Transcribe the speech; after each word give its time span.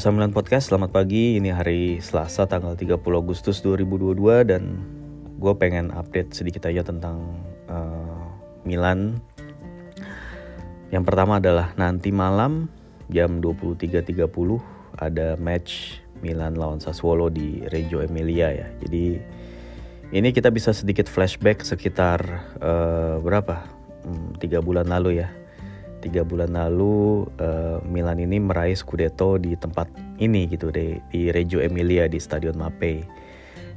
Rasa 0.00 0.16
Milan 0.16 0.32
Podcast, 0.32 0.72
selamat 0.72 0.96
pagi. 0.96 1.36
Ini 1.36 1.52
hari 1.52 2.00
Selasa 2.00 2.48
tanggal 2.48 2.72
30 2.72 3.04
Agustus 3.04 3.60
2022 3.60 4.48
dan 4.48 4.80
gue 5.36 5.52
pengen 5.60 5.92
update 5.92 6.32
sedikit 6.32 6.64
aja 6.72 6.80
tentang 6.80 7.36
uh, 7.68 8.24
Milan. 8.64 9.20
Yang 10.88 11.04
pertama 11.04 11.36
adalah 11.36 11.76
nanti 11.76 12.16
malam 12.16 12.72
jam 13.12 13.44
23.30 13.44 14.24
ada 14.96 15.36
match 15.36 16.00
Milan 16.24 16.56
lawan 16.56 16.80
Sassuolo 16.80 17.28
di 17.28 17.60
Reggio 17.68 18.00
Emilia 18.00 18.56
ya. 18.56 18.72
Jadi 18.80 19.20
ini 20.16 20.28
kita 20.32 20.48
bisa 20.48 20.72
sedikit 20.72 21.12
flashback 21.12 21.60
sekitar 21.60 22.24
uh, 22.56 23.20
berapa? 23.20 23.68
Hmm, 24.08 24.32
tiga 24.40 24.64
bulan 24.64 24.88
lalu 24.88 25.20
ya 25.20 25.28
tiga 26.00 26.24
bulan 26.24 26.56
lalu 26.56 27.28
uh, 27.38 27.78
Milan 27.84 28.18
ini 28.18 28.40
meraih 28.40 28.74
Scudetto 28.74 29.36
di 29.36 29.54
tempat 29.54 29.86
ini 30.16 30.48
gitu 30.48 30.72
deh 30.72 30.98
di 31.12 31.30
Reggio 31.30 31.60
Emilia 31.60 32.08
di 32.08 32.16
Stadion 32.16 32.56
Mapei. 32.56 33.04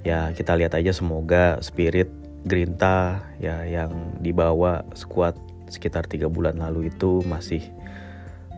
Ya 0.04 0.32
kita 0.36 0.56
lihat 0.56 0.76
aja 0.76 0.92
semoga 0.92 1.60
spirit 1.64 2.10
Grinta 2.44 3.24
ya 3.40 3.64
yang 3.64 4.20
dibawa 4.20 4.84
skuad 5.00 5.36
sekitar 5.72 6.04
tiga 6.12 6.28
bulan 6.28 6.60
lalu 6.60 6.92
itu 6.92 7.24
masih 7.24 7.64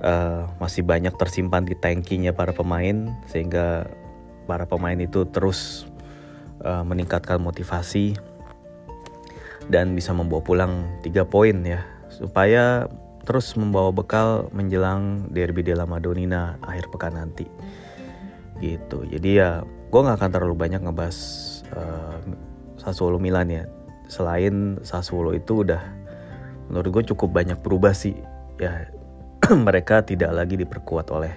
uh, 0.01 0.49
masih 0.57 0.81
banyak 0.81 1.13
tersimpan 1.13 1.70
di 1.70 1.77
tankinya 1.77 2.34
para 2.34 2.49
pemain 2.49 3.13
sehingga 3.29 3.85
para 4.49 4.65
pemain 4.65 4.97
itu 4.97 5.29
terus 5.29 5.85
uh, 6.65 6.81
meningkatkan 6.81 7.37
motivasi 7.37 8.17
dan 9.70 9.93
bisa 9.93 10.13
membawa 10.13 10.41
pulang 10.41 10.73
tiga 11.01 11.25
poin 11.25 11.61
ya 11.61 11.85
supaya 12.09 12.89
terus 13.25 13.57
membawa 13.57 13.89
bekal 13.89 14.47
menjelang 14.53 15.27
Derby 15.34 15.65
della 15.65 15.89
Madonnina 15.89 16.61
akhir 16.61 16.93
pekan 16.93 17.18
nanti. 17.18 17.49
Gitu. 18.62 19.04
Jadi 19.09 19.29
ya 19.41 19.65
gue 19.65 19.99
nggak 19.99 20.21
akan 20.21 20.31
terlalu 20.31 20.55
banyak 20.55 20.81
ngebahas 20.85 21.18
uh, 21.73 22.21
Sassuolo 22.77 23.18
Milan 23.18 23.49
ya. 23.49 23.65
Selain 24.05 24.77
Sassuolo 24.85 25.34
itu 25.34 25.65
udah 25.65 25.81
menurut 26.70 27.01
gue 27.01 27.03
cukup 27.12 27.34
banyak 27.34 27.57
berubah 27.59 27.98
sih. 27.98 28.15
Ya 28.62 28.93
mereka 29.68 30.05
tidak 30.05 30.31
lagi 30.31 30.55
diperkuat 30.55 31.09
oleh 31.09 31.34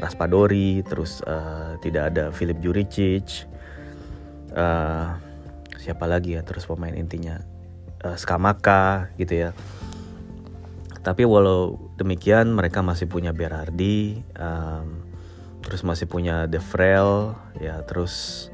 Raspadori 0.00 0.80
terus 0.82 1.20
uh, 1.28 1.76
tidak 1.84 2.14
ada 2.14 2.30
Filip 2.32 2.62
Juricic 2.62 3.50
uh, 4.54 5.18
siapa 5.76 6.04
lagi 6.06 6.38
ya 6.38 6.42
terus 6.46 6.64
pemain 6.64 6.94
intinya? 6.94 7.36
Uh, 7.98 8.14
Skamaka 8.14 9.10
gitu 9.18 9.48
ya 9.48 9.50
tapi 11.02 11.22
walau 11.22 11.92
demikian 11.94 12.50
mereka 12.50 12.82
masih 12.82 13.06
punya 13.06 13.30
Berardi, 13.30 14.18
um, 14.34 15.06
terus 15.62 15.86
masih 15.86 16.10
punya 16.10 16.50
De 16.50 16.58
Vrel, 16.58 17.34
ya 17.62 17.82
terus 17.86 18.46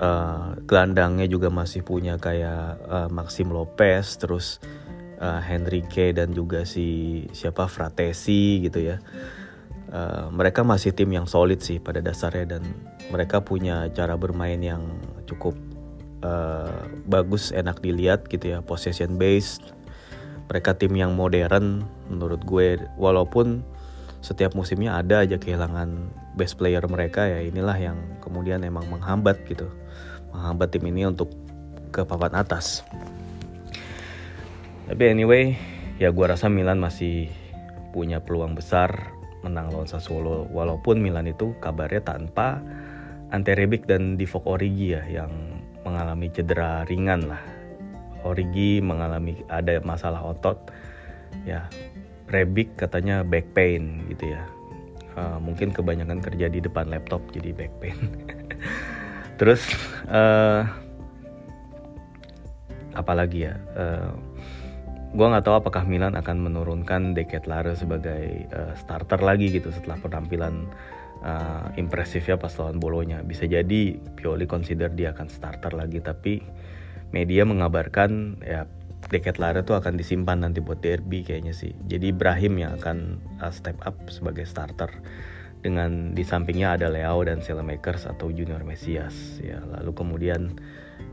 uh, 0.00 0.56
gelandangnya 0.64 1.28
juga 1.28 1.52
masih 1.52 1.84
punya 1.84 2.16
kayak 2.16 2.80
uh, 2.88 3.08
Maxim 3.12 3.52
Lopez, 3.52 4.16
terus 4.16 4.58
uh, 5.20 5.40
Henrique 5.44 6.16
dan 6.16 6.32
juga 6.32 6.64
si 6.64 7.22
siapa 7.36 7.68
Fratesi 7.68 8.64
gitu 8.64 8.80
ya. 8.80 8.96
Uh, 9.92 10.32
mereka 10.32 10.64
masih 10.64 10.96
tim 10.96 11.12
yang 11.12 11.28
solid 11.28 11.60
sih 11.60 11.76
pada 11.76 12.00
dasarnya 12.00 12.56
dan 12.56 12.64
mereka 13.12 13.44
punya 13.44 13.92
cara 13.92 14.16
bermain 14.16 14.56
yang 14.56 14.80
cukup 15.28 15.52
uh, 16.24 16.88
bagus, 17.04 17.52
enak 17.52 17.84
dilihat 17.84 18.24
gitu 18.32 18.56
ya, 18.56 18.64
possession 18.64 19.20
based 19.20 19.81
mereka 20.52 20.76
tim 20.76 20.92
yang 20.92 21.16
modern 21.16 21.80
menurut 22.12 22.44
gue. 22.44 22.76
Walaupun 23.00 23.64
setiap 24.20 24.52
musimnya 24.52 25.00
ada 25.00 25.24
aja 25.24 25.40
kehilangan 25.40 26.12
best 26.36 26.60
player 26.60 26.84
mereka 26.84 27.24
ya. 27.24 27.40
Inilah 27.40 27.80
yang 27.80 27.96
kemudian 28.20 28.60
emang 28.60 28.84
menghambat 28.92 29.48
gitu. 29.48 29.64
Menghambat 30.36 30.76
tim 30.76 30.84
ini 30.84 31.08
untuk 31.08 31.32
ke 31.88 32.04
papan 32.04 32.36
atas. 32.36 32.84
Tapi 34.92 35.02
anyway 35.08 35.56
ya 35.96 36.12
gue 36.12 36.26
rasa 36.28 36.52
Milan 36.52 36.76
masih 36.76 37.32
punya 37.96 38.20
peluang 38.20 38.52
besar 38.52 39.16
menang 39.40 39.72
lawan 39.72 39.88
Sassuolo. 39.88 40.52
Walaupun 40.52 41.00
Milan 41.00 41.32
itu 41.32 41.56
kabarnya 41.64 42.04
tanpa 42.04 42.60
Ante 43.32 43.56
Rebic 43.56 43.88
dan 43.88 44.20
Divock 44.20 44.44
Origi 44.44 44.92
ya 44.92 45.00
yang 45.08 45.32
mengalami 45.80 46.28
cedera 46.28 46.84
ringan 46.84 47.24
lah 47.24 47.51
Origi 48.22 48.82
mengalami 48.82 49.42
ada 49.50 49.78
masalah 49.82 50.22
otot 50.22 50.70
ya 51.46 51.66
Rebic 52.32 52.80
katanya 52.80 53.20
back 53.20 53.52
pain 53.52 54.08
gitu 54.08 54.32
ya. 54.32 54.42
Uh, 55.12 55.36
mungkin 55.36 55.68
kebanyakan 55.76 56.24
kerja 56.24 56.48
di 56.48 56.64
depan 56.64 56.88
laptop 56.88 57.20
jadi 57.36 57.52
back 57.52 57.72
pain. 57.84 57.98
Terus 59.38 59.60
uh, 60.08 60.64
apalagi 62.96 63.52
ya? 63.52 63.54
Uh, 63.76 64.16
gue 65.12 65.26
nggak 65.28 65.44
tahu 65.44 65.60
apakah 65.60 65.84
Milan 65.84 66.16
akan 66.16 66.40
menurunkan 66.40 67.12
Lare 67.44 67.76
sebagai 67.76 68.48
uh, 68.48 68.72
starter 68.80 69.20
lagi 69.20 69.52
gitu 69.52 69.68
setelah 69.68 70.00
penampilan 70.00 70.72
uh, 71.20 71.68
impresif 71.76 72.32
ya 72.32 72.40
pas 72.40 72.52
lawan 72.56 72.80
Bolonya. 72.80 73.20
Bisa 73.20 73.44
jadi 73.44 74.00
Pioli 74.16 74.48
consider 74.48 74.88
dia 74.88 75.12
akan 75.12 75.28
starter 75.28 75.76
lagi 75.76 76.00
tapi 76.00 76.40
media 77.12 77.44
mengabarkan 77.44 78.40
ya 78.42 78.66
Deket 79.12 79.36
Lara 79.36 79.60
tuh 79.60 79.76
akan 79.76 80.00
disimpan 80.00 80.40
nanti 80.40 80.64
buat 80.64 80.80
derby 80.80 81.20
kayaknya 81.26 81.52
sih. 81.52 81.76
Jadi 81.84 82.16
Ibrahim 82.16 82.62
yang 82.64 82.80
akan 82.80 83.20
uh, 83.42 83.52
step 83.52 83.76
up 83.84 83.98
sebagai 84.08 84.48
starter 84.48 84.88
dengan 85.60 86.16
di 86.16 86.24
sampingnya 86.24 86.80
ada 86.80 86.88
Leo 86.88 87.20
dan 87.22 87.44
Selemakers 87.44 88.08
atau 88.08 88.32
Junior 88.32 88.64
Mesias 88.64 89.42
ya. 89.42 89.60
Lalu 89.78 89.92
kemudian 89.92 90.56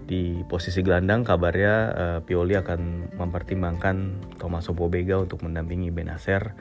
di 0.07 0.41
posisi 0.47 0.79
gelandang 0.81 1.27
kabarnya 1.27 1.75
uh, 1.93 2.19
Pioli 2.23 2.55
akan 2.55 3.13
mempertimbangkan 3.19 3.95
Tommaso 4.39 4.71
Pobega 4.71 5.19
untuk 5.19 5.43
mendampingi 5.43 5.91
Benacer 5.91 6.55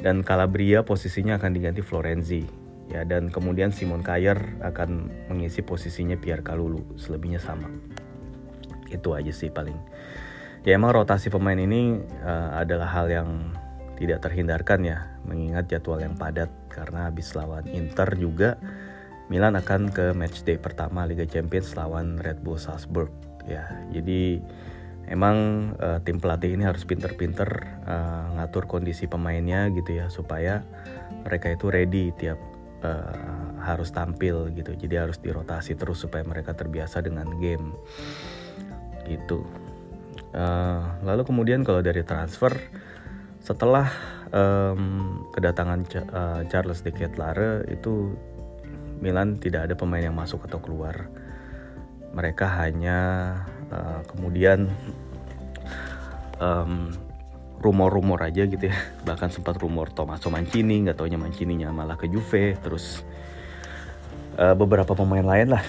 dan 0.00 0.22
Calabria 0.22 0.86
posisinya 0.86 1.36
akan 1.36 1.50
diganti 1.50 1.82
Florenzi 1.82 2.46
ya 2.86 3.02
dan 3.02 3.28
kemudian 3.28 3.74
Simon 3.74 4.06
Kayer 4.06 4.38
akan 4.62 5.10
mengisi 5.28 5.60
posisinya 5.60 6.14
Pierre 6.14 6.46
Kalulu 6.46 6.94
selebihnya 6.94 7.42
sama 7.42 7.68
itu 8.96 9.12
aja 9.12 9.32
sih 9.32 9.52
paling. 9.52 9.76
Ya 10.66 10.74
emang 10.74 10.90
rotasi 10.96 11.30
pemain 11.30 11.54
ini 11.54 12.02
uh, 12.26 12.58
adalah 12.58 12.90
hal 12.90 13.06
yang 13.06 13.54
tidak 13.96 14.24
terhindarkan 14.24 14.84
ya 14.84 14.98
mengingat 15.24 15.70
jadwal 15.72 16.02
yang 16.02 16.18
padat 16.18 16.52
karena 16.68 17.08
habis 17.08 17.32
lawan 17.32 17.64
Inter 17.70 18.12
juga 18.18 18.60
Milan 19.26 19.58
akan 19.58 19.90
ke 19.90 20.14
match 20.14 20.46
day 20.46 20.54
pertama 20.60 21.02
Liga 21.02 21.26
Champions 21.26 21.74
lawan 21.74 22.20
Red 22.22 22.46
Bull 22.46 22.60
Salzburg. 22.60 23.10
Ya 23.46 23.66
jadi 23.90 24.38
emang 25.10 25.70
uh, 25.82 25.98
tim 26.02 26.22
pelatih 26.22 26.54
ini 26.54 26.66
harus 26.66 26.86
pinter-pinter 26.86 27.46
uh, 27.86 28.38
ngatur 28.38 28.70
kondisi 28.70 29.10
pemainnya 29.10 29.70
gitu 29.74 29.98
ya 29.98 30.06
supaya 30.10 30.62
mereka 31.26 31.50
itu 31.50 31.66
ready 31.70 32.14
tiap 32.14 32.38
uh, 32.86 33.58
harus 33.66 33.90
tampil 33.90 34.50
gitu. 34.54 34.78
Jadi 34.78 34.94
harus 34.94 35.18
dirotasi 35.18 35.74
terus 35.74 36.02
supaya 36.02 36.22
mereka 36.22 36.54
terbiasa 36.54 37.02
dengan 37.02 37.26
game 37.42 37.74
gitu. 39.08 39.46
Uh, 40.36 40.84
lalu 41.00 41.24
kemudian 41.24 41.64
kalau 41.64 41.80
dari 41.80 42.04
transfer 42.04 42.52
setelah 43.40 43.88
um, 44.34 45.22
kedatangan 45.32 45.80
uh, 46.12 46.42
Charles 46.50 46.82
de 46.82 46.90
Ketlare 46.92 47.64
itu 47.70 48.12
Milan 49.00 49.36
tidak 49.36 49.70
ada 49.70 49.74
pemain 49.76 50.02
yang 50.02 50.16
masuk 50.16 50.44
atau 50.48 50.58
keluar. 50.60 51.08
Mereka 52.16 52.48
hanya 52.64 52.98
uh, 53.68 54.00
kemudian 54.08 54.72
um, 56.40 56.92
rumor-rumor 57.60 58.24
aja 58.24 58.44
gitu 58.48 58.72
ya. 58.72 58.76
Bahkan 59.08 59.32
sempat 59.32 59.60
rumor 59.60 59.92
Tommaso 59.92 60.32
Mancini 60.32 60.84
nggak 60.84 60.96
taunya 60.96 61.20
Mancininya 61.20 61.72
malah 61.72 61.96
ke 61.96 62.08
Juve 62.08 62.56
terus 62.60 63.04
uh, 64.40 64.56
beberapa 64.56 64.96
pemain 64.96 65.24
lain 65.24 65.52
lah. 65.52 65.64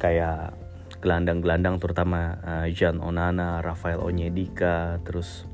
Kayak 0.00 0.59
gelandang-gelandang 1.00 1.80
terutama 1.80 2.36
uh, 2.44 2.66
Jan 2.68 3.00
Onana, 3.00 3.64
Rafael 3.64 3.98
Onyedika, 4.00 5.00
terus 5.02 5.48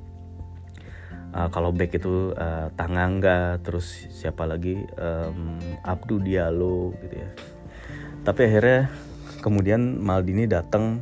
uh, 1.30 1.46
kalau 1.54 1.70
back 1.70 1.94
itu 1.94 2.34
uh, 2.34 2.68
Tanganga, 2.74 3.62
terus 3.62 4.10
siapa 4.10 4.42
lagi 4.44 4.82
um, 4.98 5.58
Abdu 5.86 6.18
Diallo 6.18 6.92
gitu 6.98 7.14
ya. 7.14 7.30
Tapi 8.26 8.40
akhirnya 8.50 8.90
kemudian 9.38 10.02
Maldini 10.02 10.50
datang 10.50 10.98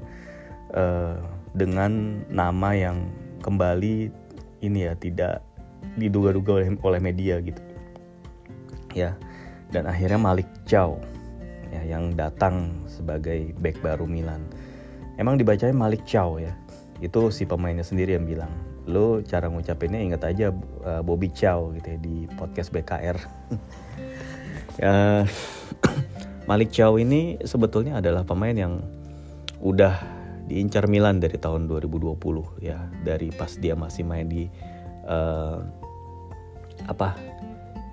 uh, 0.76 1.16
dengan 1.56 2.20
nama 2.28 2.76
yang 2.76 3.08
kembali 3.40 4.12
ini 4.60 4.78
ya 4.84 4.92
tidak 4.96 5.40
diduga-duga 5.96 6.60
oleh, 6.60 6.68
oleh 6.84 7.00
media 7.00 7.40
gitu. 7.40 7.60
Ya. 8.92 9.16
Dan 9.72 9.90
akhirnya 9.90 10.20
Malik 10.20 10.46
Chow 10.68 11.02
ya 11.74 11.82
yang 11.98 12.14
datang 12.14 12.86
sebagai 12.86 13.50
back 13.58 13.82
baru 13.82 14.06
Milan. 14.06 14.46
Emang 15.18 15.38
dibacanya 15.38 15.74
Malik 15.74 16.06
Chow 16.06 16.38
ya. 16.38 16.54
Itu 17.02 17.34
si 17.34 17.44
pemainnya 17.44 17.82
sendiri 17.82 18.14
yang 18.14 18.26
bilang. 18.26 18.50
Lo 18.86 19.20
cara 19.24 19.50
ngucapinnya 19.50 19.98
ingat 19.98 20.22
aja 20.26 20.54
uh, 20.86 21.02
Bobby 21.02 21.30
Chow 21.34 21.74
gitu 21.74 21.94
ya 21.94 21.98
di 21.98 22.30
podcast 22.38 22.70
BKR. 22.70 23.16
ya 24.82 25.26
Malik 26.50 26.70
Chow 26.70 27.00
ini 27.00 27.40
sebetulnya 27.42 27.98
adalah 27.98 28.22
pemain 28.22 28.54
yang 28.54 28.82
udah 29.64 29.96
diincar 30.44 30.84
Milan 30.92 31.24
dari 31.24 31.40
tahun 31.40 31.64
2020 31.72 32.20
ya 32.60 32.84
dari 33.00 33.32
pas 33.32 33.56
dia 33.56 33.72
masih 33.72 34.04
main 34.04 34.28
di 34.28 34.44
uh, 35.08 35.64
apa 36.84 37.16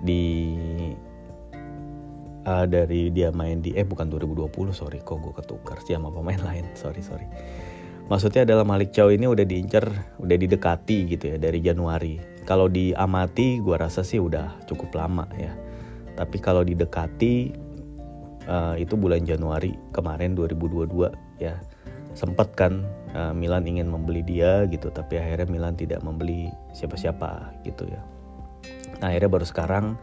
di 0.04 0.52
uh, 2.46 2.66
dari 2.66 3.10
dia 3.10 3.30
main 3.30 3.62
di 3.62 3.74
eh 3.74 3.86
bukan 3.86 4.10
2020 4.10 4.50
sorry 4.74 4.98
kok 5.02 5.18
gue 5.22 5.34
ketukar 5.34 5.78
sih 5.82 5.94
sama 5.94 6.10
pemain 6.10 6.40
lain 6.48 6.66
sorry 6.74 7.02
sorry. 7.02 7.26
Maksudnya 8.10 8.44
adalah 8.44 8.66
Malik 8.66 8.92
Chow 8.92 9.08
ini 9.08 9.24
udah 9.30 9.46
diincar 9.46 9.88
udah 10.20 10.36
didekati 10.36 10.98
gitu 11.16 11.24
ya 11.32 11.36
dari 11.38 11.62
Januari. 11.62 12.18
Kalau 12.42 12.66
diamati 12.66 13.62
gue 13.62 13.76
rasa 13.78 14.02
sih 14.02 14.18
udah 14.18 14.66
cukup 14.66 14.92
lama 14.98 15.24
ya. 15.38 15.54
Tapi 16.18 16.36
kalau 16.42 16.66
didekati 16.66 17.54
uh, 18.50 18.74
itu 18.76 18.98
bulan 18.98 19.22
Januari 19.22 19.72
kemarin 19.94 20.34
2022 20.34 20.92
ya. 21.40 21.56
Sempat 22.12 22.52
kan 22.52 22.84
uh, 23.16 23.32
Milan 23.32 23.64
ingin 23.64 23.88
membeli 23.88 24.20
dia 24.20 24.68
gitu 24.68 24.92
tapi 24.92 25.16
akhirnya 25.16 25.48
Milan 25.48 25.78
tidak 25.78 26.04
membeli 26.04 26.52
siapa-siapa 26.76 27.64
gitu 27.64 27.88
ya. 27.88 28.02
Nah 29.00 29.14
akhirnya 29.14 29.30
baru 29.30 29.46
sekarang 29.48 29.96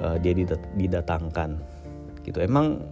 uh, 0.00 0.16
dia 0.20 0.32
didatangkan. 0.76 1.60
Gitu. 2.24 2.38
Emang 2.42 2.82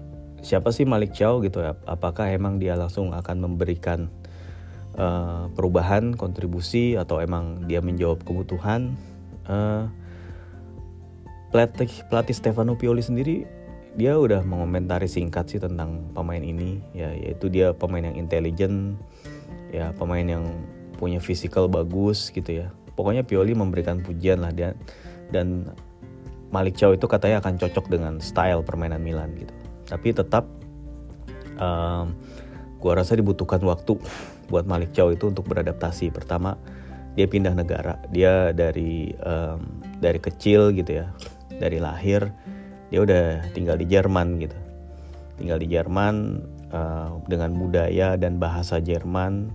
siapa 0.44 0.70
sih 0.70 0.84
Malik 0.84 1.16
Chow 1.16 1.40
gitu? 1.40 1.64
Ya 1.64 1.74
apakah 1.88 2.28
emang 2.30 2.60
dia 2.60 2.76
langsung 2.76 3.10
akan 3.16 3.36
memberikan 3.40 4.12
uh, 4.94 5.48
perubahan 5.56 6.14
kontribusi 6.14 6.94
atau 6.94 7.18
emang 7.18 7.64
dia 7.66 7.80
menjawab 7.80 8.22
kebutuhan? 8.22 8.94
Uh, 9.44 9.88
pelatih 11.52 11.90
pelatih 12.08 12.34
Stefano 12.34 12.74
Pioli 12.74 13.04
sendiri 13.04 13.44
dia 13.94 14.18
udah 14.18 14.42
mengomentari 14.42 15.06
singkat 15.06 15.46
sih 15.54 15.62
tentang 15.62 16.10
pemain 16.12 16.42
ini. 16.42 16.82
Ya 16.92 17.14
yaitu 17.14 17.46
dia 17.46 17.70
pemain 17.70 18.02
yang 18.02 18.18
intelijen 18.18 18.98
ya 19.70 19.94
pemain 19.94 20.26
yang 20.26 20.44
punya 20.98 21.18
fisikal 21.18 21.66
bagus 21.70 22.30
gitu 22.30 22.64
ya. 22.64 22.66
Pokoknya 22.94 23.26
Pioli 23.26 23.54
memberikan 23.54 24.02
pujian 24.02 24.42
lah 24.42 24.54
dia 24.54 24.74
dan 25.34 25.74
Malik 26.54 26.78
Chow 26.78 26.94
itu 26.94 27.10
katanya 27.10 27.42
akan 27.42 27.58
cocok 27.58 27.90
dengan 27.90 28.22
style 28.22 28.62
permainan 28.62 29.02
Milan 29.02 29.34
gitu. 29.34 29.50
Tapi 29.90 30.14
tetap 30.14 30.46
um, 31.58 32.14
gua 32.78 33.02
rasa 33.02 33.18
dibutuhkan 33.18 33.58
waktu 33.66 33.98
buat 34.46 34.62
Malik 34.70 34.94
Chow 34.94 35.10
itu 35.10 35.26
untuk 35.26 35.50
beradaptasi. 35.50 36.14
Pertama 36.14 36.54
dia 37.18 37.26
pindah 37.26 37.58
negara. 37.58 37.98
Dia 38.14 38.54
dari 38.54 39.10
um, 39.18 39.82
dari 39.98 40.22
kecil 40.22 40.70
gitu 40.70 41.02
ya 41.02 41.10
dari 41.58 41.78
lahir 41.78 42.30
dia 42.94 43.02
udah 43.02 43.50
tinggal 43.50 43.74
di 43.74 43.86
Jerman 43.90 44.38
gitu. 44.38 44.54
Tinggal 45.42 45.58
di 45.58 45.66
Jerman 45.66 46.14
uh, 46.70 47.18
dengan 47.26 47.58
budaya 47.58 48.14
dan 48.14 48.38
bahasa 48.38 48.78
Jerman. 48.78 49.50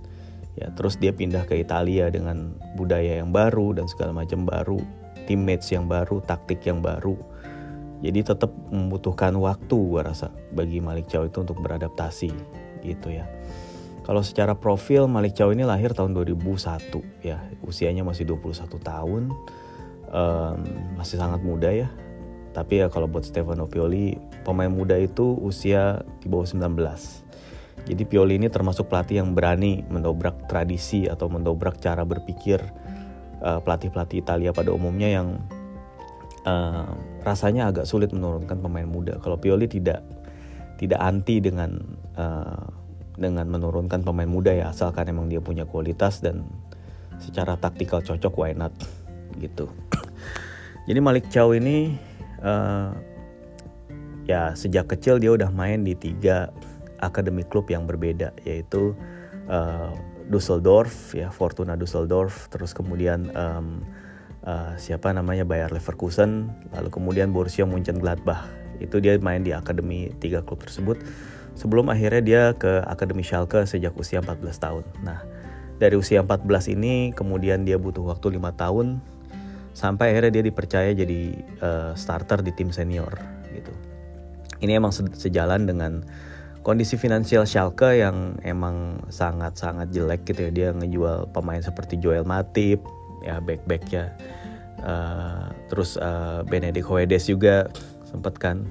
Ya 0.60 0.68
terus 0.76 1.00
dia 1.00 1.14
pindah 1.14 1.48
ke 1.48 1.56
Italia 1.56 2.12
dengan 2.12 2.52
budaya 2.76 3.22
yang 3.22 3.32
baru 3.32 3.72
dan 3.72 3.88
segala 3.88 4.12
macam 4.12 4.44
baru 4.44 4.82
teammates 5.30 5.70
yang 5.70 5.86
baru 5.86 6.18
taktik 6.18 6.66
yang 6.66 6.82
baru. 6.82 7.14
Jadi 8.02 8.26
tetap 8.26 8.50
membutuhkan 8.74 9.30
waktu 9.38 9.70
gue 9.78 10.02
rasa 10.02 10.34
bagi 10.50 10.82
Malik 10.82 11.06
Chow 11.06 11.22
itu 11.22 11.46
untuk 11.46 11.62
beradaptasi 11.62 12.34
gitu 12.82 13.14
ya. 13.14 13.30
Kalau 14.02 14.26
secara 14.26 14.58
profil 14.58 15.06
Malik 15.06 15.38
Chow 15.38 15.54
ini 15.54 15.62
lahir 15.62 15.94
tahun 15.94 16.18
2001 16.18 17.22
ya. 17.22 17.38
Usianya 17.62 18.02
masih 18.02 18.26
21 18.26 18.66
tahun. 18.82 19.30
Um, 20.10 20.58
masih 20.98 21.22
sangat 21.22 21.38
muda 21.46 21.70
ya. 21.70 21.86
Tapi 22.50 22.82
ya 22.82 22.90
kalau 22.90 23.06
buat 23.06 23.22
Stefano 23.22 23.70
Pioli 23.70 24.18
pemain 24.42 24.66
muda 24.66 24.98
itu 24.98 25.38
usia 25.38 26.02
di 26.18 26.26
bawah 26.26 26.50
19 26.50 27.30
jadi 27.88 28.02
Pioli 28.04 28.36
ini 28.36 28.52
termasuk 28.52 28.92
pelatih 28.92 29.24
yang 29.24 29.32
berani 29.32 29.86
mendobrak 29.88 30.50
tradisi 30.50 31.08
atau 31.08 31.32
mendobrak 31.32 31.80
cara 31.80 32.04
berpikir 32.04 32.60
uh, 33.42 33.60
pelatih-pelatih 33.60 34.22
Italia 34.22 34.50
pada 34.52 34.70
umumnya 34.72 35.08
yang 35.08 35.28
uh, 36.44 36.88
rasanya 37.24 37.72
agak 37.72 37.84
sulit 37.88 38.12
menurunkan 38.12 38.60
pemain 38.60 38.88
muda. 38.88 39.18
Kalau 39.20 39.36
Pioli 39.36 39.68
tidak 39.68 40.04
tidak 40.80 41.00
anti 41.00 41.44
dengan 41.44 41.76
uh, 42.16 42.64
dengan 43.20 43.44
menurunkan 43.52 44.00
pemain 44.00 44.28
muda 44.28 44.56
ya 44.56 44.72
asalkan 44.72 45.12
emang 45.12 45.28
dia 45.28 45.44
punya 45.44 45.68
kualitas 45.68 46.24
dan 46.24 46.48
secara 47.20 47.60
taktikal 47.60 48.00
cocok 48.00 48.32
why 48.36 48.52
not? 48.56 48.72
Gitu. 49.36 49.68
Jadi 50.88 50.98
Malik 50.98 51.28
Chow 51.28 51.52
ini 51.52 51.94
uh, 52.40 52.96
ya 54.24 54.56
sejak 54.56 54.88
kecil 54.88 55.20
dia 55.20 55.36
udah 55.36 55.52
main 55.52 55.84
di 55.84 55.92
tiga 55.92 56.48
akademi 57.00 57.44
klub 57.44 57.68
yang 57.68 57.84
berbeda 57.84 58.32
yaitu 58.44 58.96
uh, 59.48 59.92
Dusseldorf 60.30 61.12
ya 61.12 61.34
Fortuna 61.34 61.74
Dusseldorf 61.74 62.46
terus 62.54 62.70
kemudian 62.70 63.34
um, 63.34 63.82
uh, 64.46 64.78
siapa 64.78 65.10
namanya 65.10 65.42
Bayer 65.42 65.74
Leverkusen 65.74 66.54
lalu 66.70 66.88
kemudian 66.88 67.34
Borussia 67.34 67.66
Mönchengladbach. 67.66 68.46
Itu 68.80 69.02
dia 69.02 69.18
main 69.20 69.44
di 69.44 69.52
akademi 69.52 70.14
tiga 70.22 70.40
klub 70.40 70.62
tersebut. 70.62 71.02
Sebelum 71.58 71.92
akhirnya 71.92 72.22
dia 72.22 72.42
ke 72.56 72.80
akademi 72.86 73.26
Schalke 73.26 73.66
sejak 73.68 73.92
usia 73.98 74.22
14 74.22 74.40
tahun. 74.56 74.84
Nah 75.04 75.20
dari 75.76 75.98
usia 75.98 76.22
14 76.22 76.78
ini 76.78 77.10
kemudian 77.12 77.66
dia 77.66 77.76
butuh 77.76 78.06
waktu 78.06 78.38
lima 78.38 78.54
tahun 78.54 79.02
sampai 79.74 80.14
akhirnya 80.14 80.40
dia 80.40 80.44
dipercaya 80.46 80.90
jadi 80.94 81.20
uh, 81.60 81.92
starter 81.98 82.40
di 82.40 82.54
tim 82.54 82.70
senior 82.70 83.16
gitu. 83.50 83.72
Ini 84.60 84.76
emang 84.76 84.92
sejalan 84.92 85.64
dengan 85.64 86.04
kondisi 86.60 87.00
finansial 87.00 87.48
Schalke 87.48 88.00
yang 88.00 88.36
emang 88.44 89.00
sangat-sangat 89.08 89.90
jelek 89.92 90.28
gitu 90.28 90.48
ya. 90.48 90.50
Dia 90.50 90.68
ngejual 90.76 91.32
pemain 91.32 91.60
seperti 91.60 91.96
Joel 91.96 92.26
Matip, 92.28 92.84
ya 93.24 93.40
back-back 93.40 93.84
ya. 93.88 94.12
Uh, 94.80 95.52
terus 95.68 96.00
uh, 96.00 96.40
Benedict 96.48 96.88
Hoedes 96.88 97.28
juga 97.28 97.68
sempat 98.08 98.36
kan. 98.40 98.64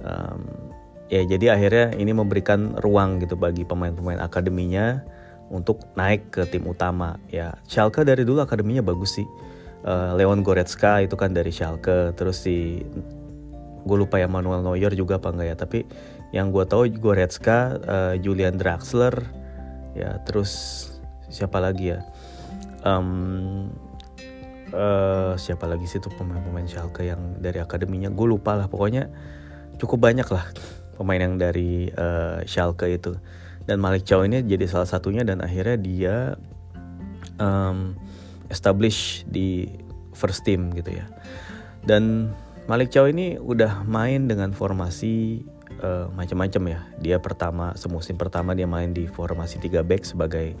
Um, 0.00 0.70
ya 1.10 1.26
jadi 1.26 1.58
akhirnya 1.58 1.86
ini 1.98 2.14
memberikan 2.14 2.78
ruang 2.80 3.20
gitu 3.20 3.34
bagi 3.36 3.66
pemain-pemain 3.66 4.22
akademinya 4.22 5.02
untuk 5.50 5.82
naik 5.98 6.30
ke 6.30 6.46
tim 6.46 6.62
utama 6.64 7.18
ya 7.28 7.58
Schalke 7.66 8.06
dari 8.06 8.22
dulu 8.22 8.46
akademinya 8.46 8.80
bagus 8.80 9.18
sih 9.18 9.26
uh, 9.82 10.14
Leon 10.14 10.46
Goretzka 10.46 11.02
itu 11.02 11.18
kan 11.18 11.34
dari 11.34 11.50
Schalke 11.50 12.14
terus 12.14 12.46
si 12.46 12.86
gue 13.82 13.96
lupa 13.98 14.22
ya 14.22 14.30
Manuel 14.30 14.62
Neuer 14.62 14.94
juga 14.94 15.18
apa 15.18 15.34
enggak 15.34 15.48
ya 15.50 15.56
tapi 15.58 15.78
yang 16.30 16.54
gue 16.54 16.62
tahu 16.66 16.86
Goretzka 16.94 17.78
uh, 17.82 18.14
Julian 18.18 18.54
Draxler 18.54 19.14
ya 19.98 20.22
terus 20.22 20.86
siapa 21.30 21.58
lagi 21.58 21.94
ya? 21.94 22.00
Um, 22.86 23.70
uh, 24.74 25.34
siapa 25.38 25.66
lagi 25.66 25.86
sih 25.86 26.02
tuh 26.02 26.10
pemain-pemain 26.14 26.66
Schalke 26.66 27.06
yang 27.06 27.38
dari 27.38 27.58
akademinya? 27.62 28.10
Gue 28.10 28.30
lupa 28.30 28.58
lah 28.58 28.66
pokoknya 28.66 29.10
cukup 29.78 30.10
banyak 30.10 30.26
lah 30.30 30.44
pemain 30.98 31.20
yang 31.20 31.36
dari 31.40 31.88
uh, 31.94 32.42
Schalke 32.46 32.90
itu. 32.90 33.14
Dan 33.64 33.78
Malik 33.78 34.02
Chow 34.02 34.26
ini 34.26 34.42
jadi 34.42 34.66
salah 34.66 34.88
satunya 34.88 35.22
dan 35.22 35.44
akhirnya 35.44 35.76
dia 35.78 36.16
um, 37.38 37.94
establish 38.50 39.22
di 39.30 39.70
first 40.12 40.42
team 40.42 40.74
gitu 40.74 40.90
ya. 40.90 41.06
Dan 41.86 42.34
Malik 42.66 42.90
Chow 42.90 43.06
ini 43.06 43.38
udah 43.38 43.86
main 43.86 44.26
dengan 44.26 44.50
formasi 44.50 45.46
uh, 45.80 46.06
macam-macam 46.12 46.62
ya. 46.76 46.80
Dia 47.00 47.16
pertama 47.18 47.74
semusim 47.74 48.14
pertama 48.20 48.52
dia 48.54 48.68
main 48.68 48.92
di 48.92 49.08
formasi 49.08 49.58
3 49.58 49.82
back 49.82 50.02
sebagai 50.06 50.54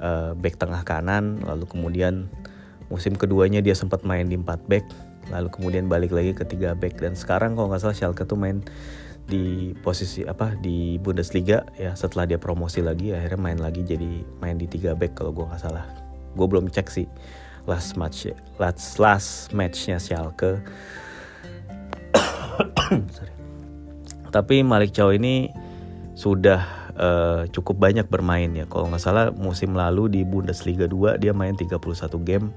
uh, 0.00 0.32
back 0.36 0.60
tengah 0.60 0.84
kanan, 0.84 1.42
lalu 1.42 1.64
kemudian 1.66 2.28
musim 2.88 3.16
keduanya 3.16 3.60
dia 3.60 3.76
sempat 3.76 4.04
main 4.04 4.28
di 4.28 4.36
4 4.36 4.70
back, 4.70 4.84
lalu 5.32 5.48
kemudian 5.52 5.88
balik 5.88 6.12
lagi 6.12 6.32
ke 6.36 6.44
3 6.44 6.78
back. 6.78 7.00
Dan 7.00 7.16
sekarang 7.16 7.56
kalau 7.56 7.72
nggak 7.72 7.82
salah 7.82 7.96
Schalke 7.96 8.24
tuh 8.24 8.38
main 8.38 8.62
di 9.28 9.76
posisi 9.84 10.24
apa 10.24 10.56
di 10.56 10.96
Bundesliga 10.96 11.68
ya. 11.76 11.92
Setelah 11.92 12.24
dia 12.24 12.38
promosi 12.40 12.80
lagi 12.80 13.12
akhirnya 13.12 13.40
main 13.40 13.60
lagi 13.60 13.84
jadi 13.84 14.24
main 14.40 14.56
di 14.56 14.64
3 14.64 14.96
back 14.96 15.12
kalau 15.20 15.36
gue 15.36 15.44
nggak 15.44 15.60
salah. 15.60 15.84
Gue 16.32 16.46
belum 16.48 16.72
cek 16.72 16.88
sih 16.88 17.08
last 17.68 18.00
match 18.00 18.32
last 18.56 18.96
last 18.96 19.52
matchnya 19.52 20.00
Schalke. 20.00 20.64
Sorry. 23.16 23.37
Tapi 24.28 24.60
Malik 24.62 24.92
Chow 24.92 25.12
ini 25.14 25.48
sudah 26.18 26.60
uh, 26.98 27.42
cukup 27.54 27.78
banyak 27.78 28.06
bermain 28.10 28.50
ya. 28.52 28.66
Kalau 28.66 28.90
nggak 28.90 29.02
salah 29.02 29.30
musim 29.32 29.72
lalu 29.72 30.10
di 30.10 30.20
Bundesliga 30.26 30.90
2 30.90 31.22
dia 31.22 31.30
main 31.30 31.54
31 31.54 31.78
game. 32.26 32.50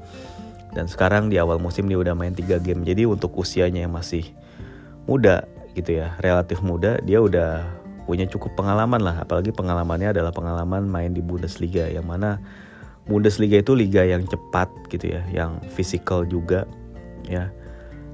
Dan 0.71 0.87
sekarang 0.87 1.27
di 1.27 1.35
awal 1.35 1.59
musim 1.59 1.85
dia 1.85 1.99
udah 1.99 2.15
main 2.17 2.33
3 2.33 2.57
game. 2.63 2.81
Jadi 2.81 3.05
untuk 3.05 3.35
usianya 3.37 3.85
yang 3.85 3.93
masih 3.93 4.25
muda 5.05 5.45
gitu 5.71 6.03
ya 6.03 6.19
relatif 6.19 6.59
muda 6.59 6.99
dia 7.01 7.23
udah 7.23 7.63
punya 8.09 8.25
cukup 8.27 8.57
pengalaman 8.57 8.99
lah. 8.99 9.21
Apalagi 9.21 9.53
pengalamannya 9.53 10.11
adalah 10.11 10.33
pengalaman 10.33 10.89
main 10.89 11.13
di 11.13 11.21
Bundesliga 11.21 11.87
yang 11.87 12.09
mana 12.09 12.41
Bundesliga 13.05 13.61
itu 13.61 13.73
liga 13.73 14.05
yang 14.05 14.25
cepat 14.29 14.69
gitu 14.93 15.17
ya, 15.17 15.21
yang 15.33 15.57
fisikal 15.73 16.21
juga 16.25 16.69
ya. 17.25 17.49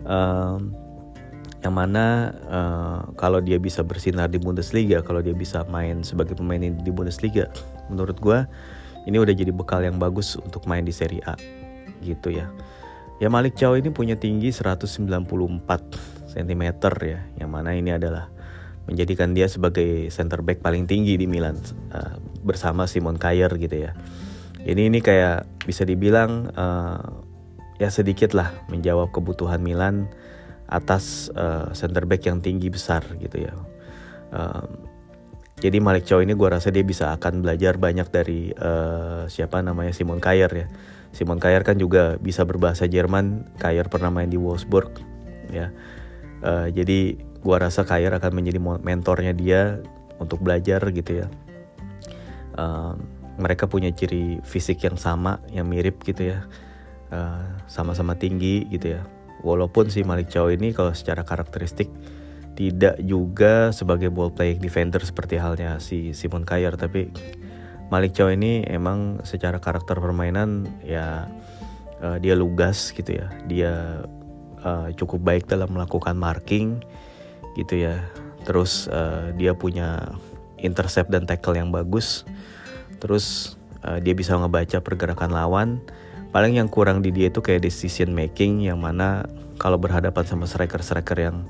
Um, 0.07 0.71
yang 1.67 1.75
mana 1.75 2.31
uh, 2.47 2.99
kalau 3.19 3.43
dia 3.43 3.59
bisa 3.59 3.83
bersinar 3.83 4.31
di 4.31 4.39
Bundesliga, 4.39 5.03
kalau 5.03 5.19
dia 5.19 5.35
bisa 5.35 5.67
main 5.67 5.99
sebagai 5.99 6.39
pemain 6.39 6.63
di 6.63 6.91
Bundesliga, 6.95 7.51
menurut 7.91 8.15
gue 8.23 8.39
ini 9.03 9.19
udah 9.19 9.35
jadi 9.35 9.51
bekal 9.51 9.83
yang 9.83 9.99
bagus 9.99 10.39
untuk 10.39 10.63
main 10.63 10.87
di 10.87 10.95
Serie 10.95 11.19
A 11.27 11.35
gitu 11.99 12.31
ya. 12.31 12.47
Ya 13.19 13.27
Malik 13.27 13.59
Chow 13.59 13.75
ini 13.75 13.91
punya 13.91 14.15
tinggi 14.15 14.47
194 14.47 15.11
cm 16.31 16.63
ya, 17.03 17.19
yang 17.35 17.51
mana 17.51 17.75
ini 17.75 17.91
adalah 17.91 18.31
menjadikan 18.87 19.35
dia 19.35 19.51
sebagai 19.51 20.07
center 20.07 20.39
back 20.39 20.63
paling 20.63 20.87
tinggi 20.87 21.19
di 21.19 21.27
Milan 21.27 21.59
uh, 21.91 22.15
bersama 22.47 22.87
Simon 22.87 23.19
Kjaer 23.19 23.51
gitu 23.59 23.75
ya. 23.75 23.91
Ini 24.63 24.87
ini 24.87 25.03
kayak 25.03 25.67
bisa 25.67 25.83
dibilang 25.83 26.47
uh, 26.55 27.03
ya 27.75 27.91
sedikit 27.91 28.31
lah 28.31 28.55
menjawab 28.71 29.11
kebutuhan 29.11 29.59
Milan 29.59 30.07
atas 30.67 31.31
uh, 31.33 31.71
center 31.71 32.03
back 32.03 32.27
yang 32.27 32.43
tinggi 32.43 32.67
besar 32.67 33.03
gitu 33.17 33.47
ya. 33.47 33.53
Uh, 34.35 34.67
jadi 35.57 35.81
Malik 35.81 36.05
Chow 36.05 36.21
ini 36.21 36.37
gue 36.37 36.49
rasa 36.51 36.69
dia 36.69 36.85
bisa 36.85 37.15
akan 37.17 37.41
belajar 37.41 37.81
banyak 37.81 38.07
dari 38.13 38.53
uh, 38.53 39.25
siapa 39.25 39.63
namanya 39.63 39.95
Simon 39.95 40.21
Kjaer 40.21 40.51
ya. 40.53 40.67
Simon 41.15 41.41
Kjaer 41.41 41.65
kan 41.65 41.81
juga 41.81 42.19
bisa 42.21 42.45
berbahasa 42.45 42.85
Jerman. 42.85 43.57
Kjaer 43.57 43.89
pernah 43.89 44.13
main 44.13 44.29
di 44.29 44.37
Wolfsburg 44.37 45.01
ya. 45.49 45.73
Uh, 46.45 46.69
jadi 46.69 47.17
gue 47.17 47.57
rasa 47.57 47.87
Kjaer 47.87 48.13
akan 48.21 48.31
menjadi 48.37 48.59
mentornya 48.61 49.33
dia 49.33 49.81
untuk 50.21 50.45
belajar 50.45 50.83
gitu 50.93 51.25
ya. 51.25 51.27
Uh, 52.53 52.93
mereka 53.41 53.65
punya 53.65 53.89
ciri 53.89 54.43
fisik 54.45 54.83
yang 54.85 54.97
sama, 54.97 55.41
yang 55.49 55.65
mirip 55.65 56.03
gitu 56.05 56.37
ya. 56.37 56.45
sama-sama 57.71 58.13
uh, 58.13 58.19
tinggi 58.19 58.67
gitu 58.67 58.99
ya 58.99 59.07
walaupun 59.45 59.89
si 59.91 60.01
Malik 60.05 60.31
Chow 60.33 60.49
ini 60.49 60.73
kalau 60.73 60.93
secara 60.93 61.21
karakteristik 61.25 61.89
tidak 62.57 62.97
juga 63.05 63.69
sebagai 63.69 64.09
ball 64.09 64.33
playing 64.33 64.57
defender 64.57 64.97
seperti 65.05 65.37
halnya 65.37 65.77
si 65.77 66.17
Simon 66.17 66.41
Kjaer 66.41 66.73
tapi 66.73 67.13
Malik 67.87 68.17
Chow 68.17 68.27
ini 68.27 68.67
emang 68.67 69.23
secara 69.23 69.63
karakter 69.63 69.95
permainan 69.95 70.67
ya 70.83 71.31
uh, 72.03 72.17
dia 72.19 72.35
lugas 72.35 72.91
gitu 72.91 73.15
ya. 73.15 73.31
Dia 73.47 74.03
uh, 74.61 74.91
cukup 74.93 75.23
baik 75.23 75.43
dalam 75.47 75.71
melakukan 75.71 76.17
marking 76.17 76.83
gitu 77.55 77.87
ya. 77.87 77.95
Terus 78.43 78.91
uh, 78.91 79.31
dia 79.35 79.55
punya 79.55 80.03
intercept 80.59 81.07
dan 81.11 81.23
tackle 81.23 81.55
yang 81.55 81.71
bagus. 81.71 82.27
Terus 82.99 83.55
uh, 83.87 84.03
dia 84.03 84.11
bisa 84.11 84.35
ngebaca 84.35 84.83
pergerakan 84.83 85.31
lawan 85.31 85.69
paling 86.37 86.61
yang 86.61 86.69
kurang 86.69 87.01
di 87.01 87.09
dia 87.09 87.33
itu 87.33 87.41
kayak 87.41 87.65
decision 87.65 88.13
making 88.13 88.61
yang 88.61 88.77
mana 88.77 89.25
kalau 89.57 89.81
berhadapan 89.81 90.21
sama 90.21 90.45
striker-striker 90.45 91.17
yang 91.17 91.49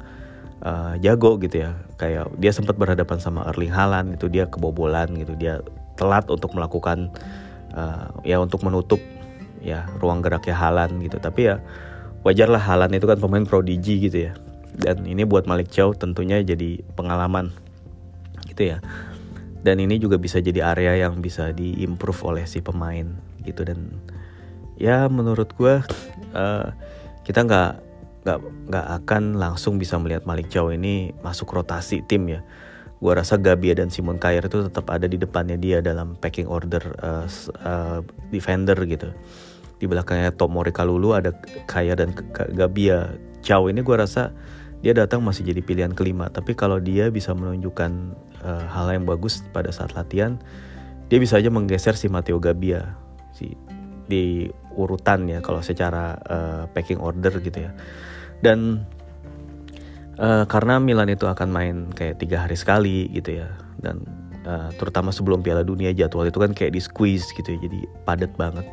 uh, 0.63 0.95
jago 1.03 1.35
gitu 1.43 1.67
ya 1.67 1.75
kayak 1.99 2.31
dia 2.39 2.55
sempat 2.55 2.79
berhadapan 2.79 3.19
sama 3.19 3.43
Erling 3.51 3.75
Haaland 3.75 4.15
itu 4.15 4.31
dia 4.31 4.47
kebobolan 4.47 5.11
gitu 5.19 5.35
dia 5.35 5.59
telat 5.99 6.23
untuk 6.31 6.55
melakukan 6.55 7.11
uh, 7.75 8.15
ya 8.23 8.39
untuk 8.39 8.63
menutup 8.63 9.03
ya 9.59 9.91
ruang 9.99 10.23
geraknya 10.23 10.55
Haaland 10.55 11.03
gitu. 11.03 11.19
Tapi 11.19 11.51
ya 11.51 11.59
wajarlah 12.23 12.63
Haaland 12.63 12.95
itu 12.95 13.11
kan 13.11 13.19
pemain 13.19 13.43
prodigi 13.43 13.99
gitu 14.07 14.31
ya. 14.31 14.39
Dan 14.71 15.03
ini 15.03 15.27
buat 15.27 15.51
Malik 15.51 15.67
Chow 15.67 15.91
tentunya 15.99 16.39
jadi 16.39 16.79
pengalaman 16.95 17.51
gitu 18.47 18.71
ya. 18.71 18.79
Dan 19.67 19.83
ini 19.83 19.99
juga 19.99 20.15
bisa 20.15 20.39
jadi 20.39 20.63
area 20.71 20.95
yang 20.95 21.19
bisa 21.19 21.51
diimprove 21.51 22.23
oleh 22.23 22.47
si 22.47 22.63
pemain 22.63 23.11
gitu. 23.43 23.67
Dan 23.67 23.99
ya 24.77 25.09
menurut 25.09 25.51
gue 25.57 25.81
uh, 26.37 26.67
kita 27.25 27.43
nggak 27.43 27.71
nggak 28.23 28.39
nggak 28.71 28.87
akan 29.03 29.23
langsung 29.39 29.79
bisa 29.81 29.95
melihat 29.99 30.23
Malik 30.23 30.47
Chow 30.51 30.69
ini 30.71 31.11
masuk 31.23 31.51
rotasi 31.51 32.03
tim 32.05 32.27
ya. 32.27 32.41
gue 32.97 33.13
rasa 33.13 33.37
Gabia 33.37 33.77
dan 33.77 33.93
Simon 33.93 34.17
Kjaer 34.17 34.49
itu 34.49 34.65
tetap 34.65 34.89
ada 34.89 35.05
di 35.05 35.21
depannya 35.21 35.53
dia 35.53 35.85
dalam 35.85 36.17
packing 36.17 36.49
order 36.49 36.81
uh, 36.97 37.29
uh, 37.61 38.01
defender 38.33 38.73
gitu. 38.89 39.13
Di 39.77 39.85
belakangnya 39.85 40.33
Tomori 40.33 40.73
Kalulu 40.73 41.13
ada 41.13 41.29
Kjaer 41.69 41.93
dan 41.93 42.17
Gabia. 42.57 43.13
Chow 43.45 43.69
ini 43.69 43.85
gue 43.85 43.93
rasa 43.93 44.33
dia 44.81 44.97
datang 44.97 45.21
masih 45.21 45.45
jadi 45.45 45.61
pilihan 45.61 45.93
kelima. 45.93 46.33
Tapi 46.33 46.57
kalau 46.57 46.81
dia 46.81 47.13
bisa 47.13 47.37
menunjukkan 47.37 48.17
uh, 48.41 48.65
hal 48.65 48.89
yang 48.89 49.05
bagus 49.05 49.45
pada 49.53 49.69
saat 49.69 49.93
latihan, 49.93 50.41
dia 51.05 51.21
bisa 51.21 51.37
aja 51.37 51.53
menggeser 51.53 51.93
si 51.93 52.09
Matteo 52.09 52.41
Gabia 52.41 52.97
si 53.37 53.53
di 54.09 54.49
urutan 54.77 55.25
ya 55.25 55.41
kalau 55.41 55.65
secara 55.65 56.13
uh, 56.29 56.63
packing 56.69 57.01
order 57.01 57.33
gitu 57.41 57.65
ya. 57.65 57.73
Dan 58.37 58.85
uh, 60.21 60.45
karena 60.45 60.77
Milan 60.77 61.09
itu 61.09 61.25
akan 61.25 61.49
main 61.49 61.75
kayak 61.93 62.21
tiga 62.21 62.45
hari 62.45 62.57
sekali 62.57 63.09
gitu 63.13 63.41
ya 63.41 63.49
dan 63.81 64.03
uh, 64.45 64.69
terutama 64.75 65.13
sebelum 65.13 65.45
Piala 65.45 65.61
Dunia 65.61 65.93
jadwal 65.93 66.29
itu 66.29 66.37
kan 66.41 66.51
kayak 66.53 66.73
di 66.73 66.81
squeeze 66.81 67.29
gitu 67.33 67.55
ya 67.55 67.59
jadi 67.69 67.79
padat 68.03 68.33
banget. 68.35 68.65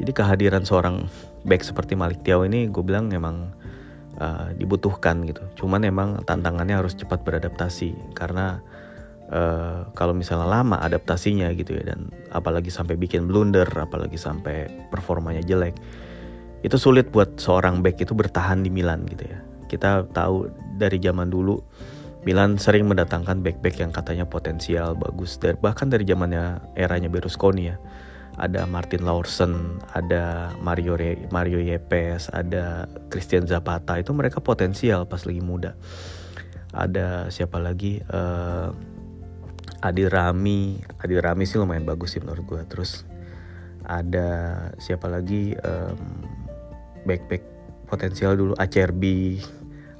Jadi 0.00 0.16
kehadiran 0.16 0.64
seorang 0.64 1.04
back 1.44 1.60
seperti 1.60 1.92
Malik 1.92 2.24
Tiaw 2.24 2.48
ini 2.48 2.72
gue 2.72 2.80
bilang 2.80 3.12
emang 3.12 3.52
uh, 4.16 4.48
dibutuhkan 4.56 5.20
gitu. 5.28 5.44
Cuman 5.60 5.84
emang 5.84 6.24
tantangannya 6.24 6.80
harus 6.80 6.96
cepat 6.96 7.20
beradaptasi 7.20 8.16
karena 8.16 8.64
uh, 9.30 9.88
kalau 9.94 10.12
misalnya 10.12 10.46
lama 10.46 10.76
adaptasinya 10.82 11.50
gitu 11.54 11.78
ya 11.78 11.94
dan 11.94 12.10
apalagi 12.34 12.68
sampai 12.68 12.98
bikin 12.98 13.30
blunder 13.30 13.66
apalagi 13.78 14.18
sampai 14.18 14.68
performanya 14.90 15.40
jelek 15.40 15.78
itu 16.60 16.76
sulit 16.76 17.08
buat 17.08 17.40
seorang 17.40 17.80
back 17.80 18.04
itu 18.04 18.12
bertahan 18.12 18.60
di 18.60 18.68
Milan 18.68 19.08
gitu 19.08 19.24
ya 19.24 19.38
kita 19.70 20.10
tahu 20.12 20.50
dari 20.76 20.98
zaman 21.00 21.30
dulu 21.30 21.62
Milan 22.20 22.60
sering 22.60 22.84
mendatangkan 22.84 23.40
back-back 23.40 23.80
yang 23.80 23.96
katanya 23.96 24.28
potensial 24.28 24.92
bagus 24.92 25.40
dan 25.40 25.56
bahkan 25.64 25.88
dari 25.88 26.04
zamannya 26.04 26.60
eranya 26.76 27.08
Berlusconi 27.08 27.72
ya 27.72 27.80
ada 28.40 28.64
Martin 28.64 29.04
Lawson, 29.04 29.82
ada 29.92 30.54
Mario 30.64 30.96
Re, 30.96 31.28
Mario 31.28 31.60
Yepes, 31.60 32.32
ada 32.32 32.88
Christian 33.12 33.44
Zapata 33.44 34.00
itu 34.00 34.16
mereka 34.16 34.40
potensial 34.40 35.04
pas 35.04 35.20
lagi 35.28 35.44
muda. 35.44 35.76
Ada 36.72 37.28
siapa 37.28 37.60
lagi? 37.60 38.00
Uh, 38.08 38.72
Adil 39.80 40.12
Rami. 40.12 40.80
Adil 41.00 41.20
Rami 41.24 41.44
sih 41.48 41.56
lumayan 41.56 41.88
bagus 41.88 42.16
sih 42.16 42.20
menurut 42.20 42.44
gue 42.44 42.62
terus 42.68 43.04
ada 43.84 44.28
siapa 44.76 45.08
lagi? 45.08 45.56
Um, 45.64 46.24
back 47.08 47.26
back 47.26 47.42
potensial 47.88 48.36
dulu 48.36 48.52
Acerbi. 48.60 49.40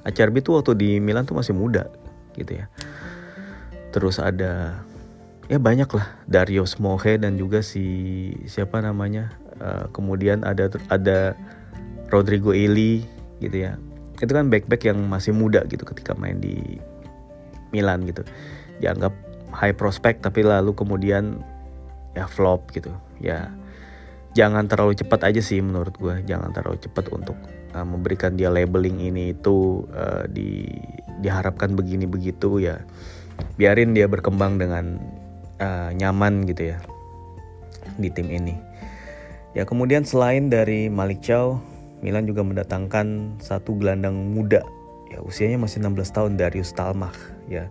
Acerbi 0.05 0.39
tuh 0.41 0.61
waktu 0.61 0.73
di 0.77 0.89
Milan 1.01 1.25
tuh 1.25 1.37
masih 1.37 1.53
muda 1.57 1.89
gitu 2.37 2.61
ya. 2.61 2.65
Terus 3.91 4.21
ada 4.21 4.81
ya 5.51 5.57
banyak 5.59 5.89
lah. 5.91 6.07
Dario 6.29 6.63
Smohe 6.63 7.19
dan 7.19 7.35
juga 7.35 7.59
si 7.59 8.31
siapa 8.47 8.79
namanya? 8.79 9.33
Uh, 9.61 9.85
kemudian 9.93 10.41
ada 10.47 10.71
ada 10.89 11.35
Rodrigo 12.09 12.55
Eli 12.55 13.03
gitu 13.43 13.67
ya. 13.67 13.75
Itu 14.21 14.31
kan 14.31 14.47
back 14.47 14.69
back 14.69 14.85
yang 14.85 15.01
masih 15.09 15.33
muda 15.33 15.65
gitu 15.67 15.83
ketika 15.83 16.13
main 16.15 16.39
di 16.39 16.79
Milan 17.75 18.05
gitu. 18.07 18.21
Dianggap 18.79 19.30
high 19.51 19.75
prospect 19.75 20.23
tapi 20.23 20.43
lalu 20.43 20.75
kemudian 20.75 21.43
ya 22.17 22.27
flop 22.27 22.71
gitu. 22.75 22.91
Ya 23.21 23.51
jangan 24.31 24.67
terlalu 24.67 24.95
cepat 24.95 25.27
aja 25.27 25.43
sih 25.43 25.59
menurut 25.59 25.95
gue 25.99 26.23
jangan 26.23 26.55
terlalu 26.55 26.79
cepat 26.79 27.11
untuk 27.11 27.35
uh, 27.75 27.83
memberikan 27.83 28.39
dia 28.39 28.47
labeling 28.47 29.03
ini 29.03 29.35
itu 29.35 29.83
uh, 29.91 30.23
di 30.27 30.67
diharapkan 31.19 31.75
begini 31.75 32.07
begitu 32.07 32.63
ya. 32.63 32.81
Biarin 33.57 33.97
dia 33.97 34.05
berkembang 34.05 34.61
dengan 34.61 35.01
uh, 35.59 35.89
nyaman 35.93 36.47
gitu 36.47 36.75
ya 36.75 36.77
di 37.99 38.09
tim 38.11 38.31
ini. 38.31 38.55
Ya 39.51 39.67
kemudian 39.67 40.07
selain 40.07 40.47
dari 40.47 40.87
Malik 40.87 41.19
Chow 41.19 41.59
Milan 42.01 42.25
juga 42.25 42.41
mendatangkan 42.41 43.37
satu 43.37 43.77
gelandang 43.77 44.33
muda. 44.33 44.65
Ya 45.13 45.21
usianya 45.21 45.59
masih 45.61 45.83
16 45.83 46.15
tahun 46.15 46.31
Darius 46.39 46.71
Talmach 46.73 47.19
ya 47.51 47.67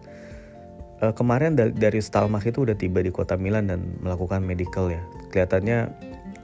uh, 1.00 1.14
kemarin 1.16 1.57
dari 1.57 2.00
Stalmach 2.00 2.45
itu 2.45 2.64
udah 2.64 2.76
tiba 2.76 3.00
di 3.00 3.11
kota 3.11 3.35
Milan 3.40 3.69
dan 3.73 3.97
melakukan 4.04 4.45
medical 4.45 4.92
ya. 4.92 5.02
Kelihatannya 5.33 5.90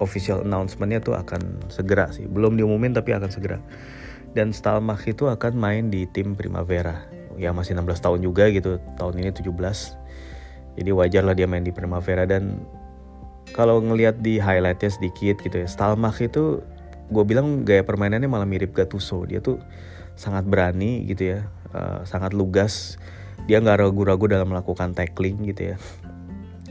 official 0.00 0.44
announcementnya 0.44 1.00
tuh 1.00 1.16
akan 1.16 1.70
segera 1.72 2.10
sih. 2.12 2.28
Belum 2.28 2.56
diumumin 2.56 2.96
tapi 2.96 3.12
akan 3.12 3.28
segera. 3.28 3.60
Dan 4.36 4.52
Stalmach 4.52 5.04
itu 5.08 5.28
akan 5.28 5.56
main 5.56 5.88
di 5.88 6.04
tim 6.08 6.36
Primavera. 6.36 7.08
Ya 7.36 7.52
masih 7.52 7.76
16 7.76 8.00
tahun 8.00 8.20
juga 8.24 8.48
gitu. 8.52 8.80
Tahun 9.00 9.14
ini 9.16 9.32
17. 9.32 9.48
Jadi 10.76 10.90
wajar 10.92 11.24
lah 11.24 11.32
dia 11.32 11.48
main 11.48 11.64
di 11.64 11.72
Primavera 11.72 12.28
dan 12.28 12.60
kalau 13.56 13.80
ngelihat 13.80 14.20
di 14.20 14.36
highlightnya 14.36 14.92
sedikit 14.92 15.40
gitu 15.40 15.64
ya. 15.64 15.68
Stalmach 15.68 16.20
itu 16.20 16.60
gue 17.08 17.24
bilang 17.24 17.64
gaya 17.64 17.80
permainannya 17.80 18.28
malah 18.28 18.44
mirip 18.44 18.76
Gattuso. 18.76 19.24
Dia 19.24 19.40
tuh 19.40 19.56
sangat 20.20 20.44
berani 20.44 21.08
gitu 21.08 21.36
ya. 21.36 21.48
Uh, 21.72 22.04
sangat 22.04 22.36
lugas 22.36 23.00
dia 23.44 23.60
nggak 23.60 23.84
ragu-ragu 23.84 24.24
dalam 24.24 24.48
melakukan 24.48 24.96
tackling 24.96 25.44
gitu 25.44 25.74
ya. 25.74 25.76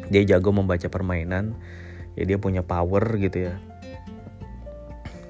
Dia 0.09 0.25
jago 0.25 0.49
membaca 0.49 0.89
permainan 0.89 1.53
ya 2.17 2.25
dia 2.25 2.41
punya 2.41 2.65
power 2.65 3.05
gitu 3.21 3.51
ya. 3.51 3.53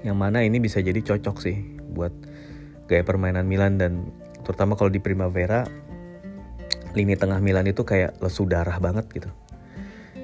Yang 0.06 0.18
mana 0.18 0.46
ini 0.48 0.64
bisa 0.64 0.80
jadi 0.80 0.98
cocok 1.04 1.38
sih 1.44 1.58
buat 1.92 2.14
gaya 2.88 3.04
permainan 3.04 3.44
Milan 3.50 3.82
dan 3.82 4.14
terutama 4.46 4.78
kalau 4.78 4.94
di 4.94 5.02
Primavera 5.02 5.66
lini 6.96 7.18
tengah 7.18 7.42
Milan 7.44 7.68
itu 7.68 7.84
kayak 7.84 8.22
lesu 8.24 8.48
darah 8.48 8.78
banget 8.80 9.06
gitu. 9.12 9.30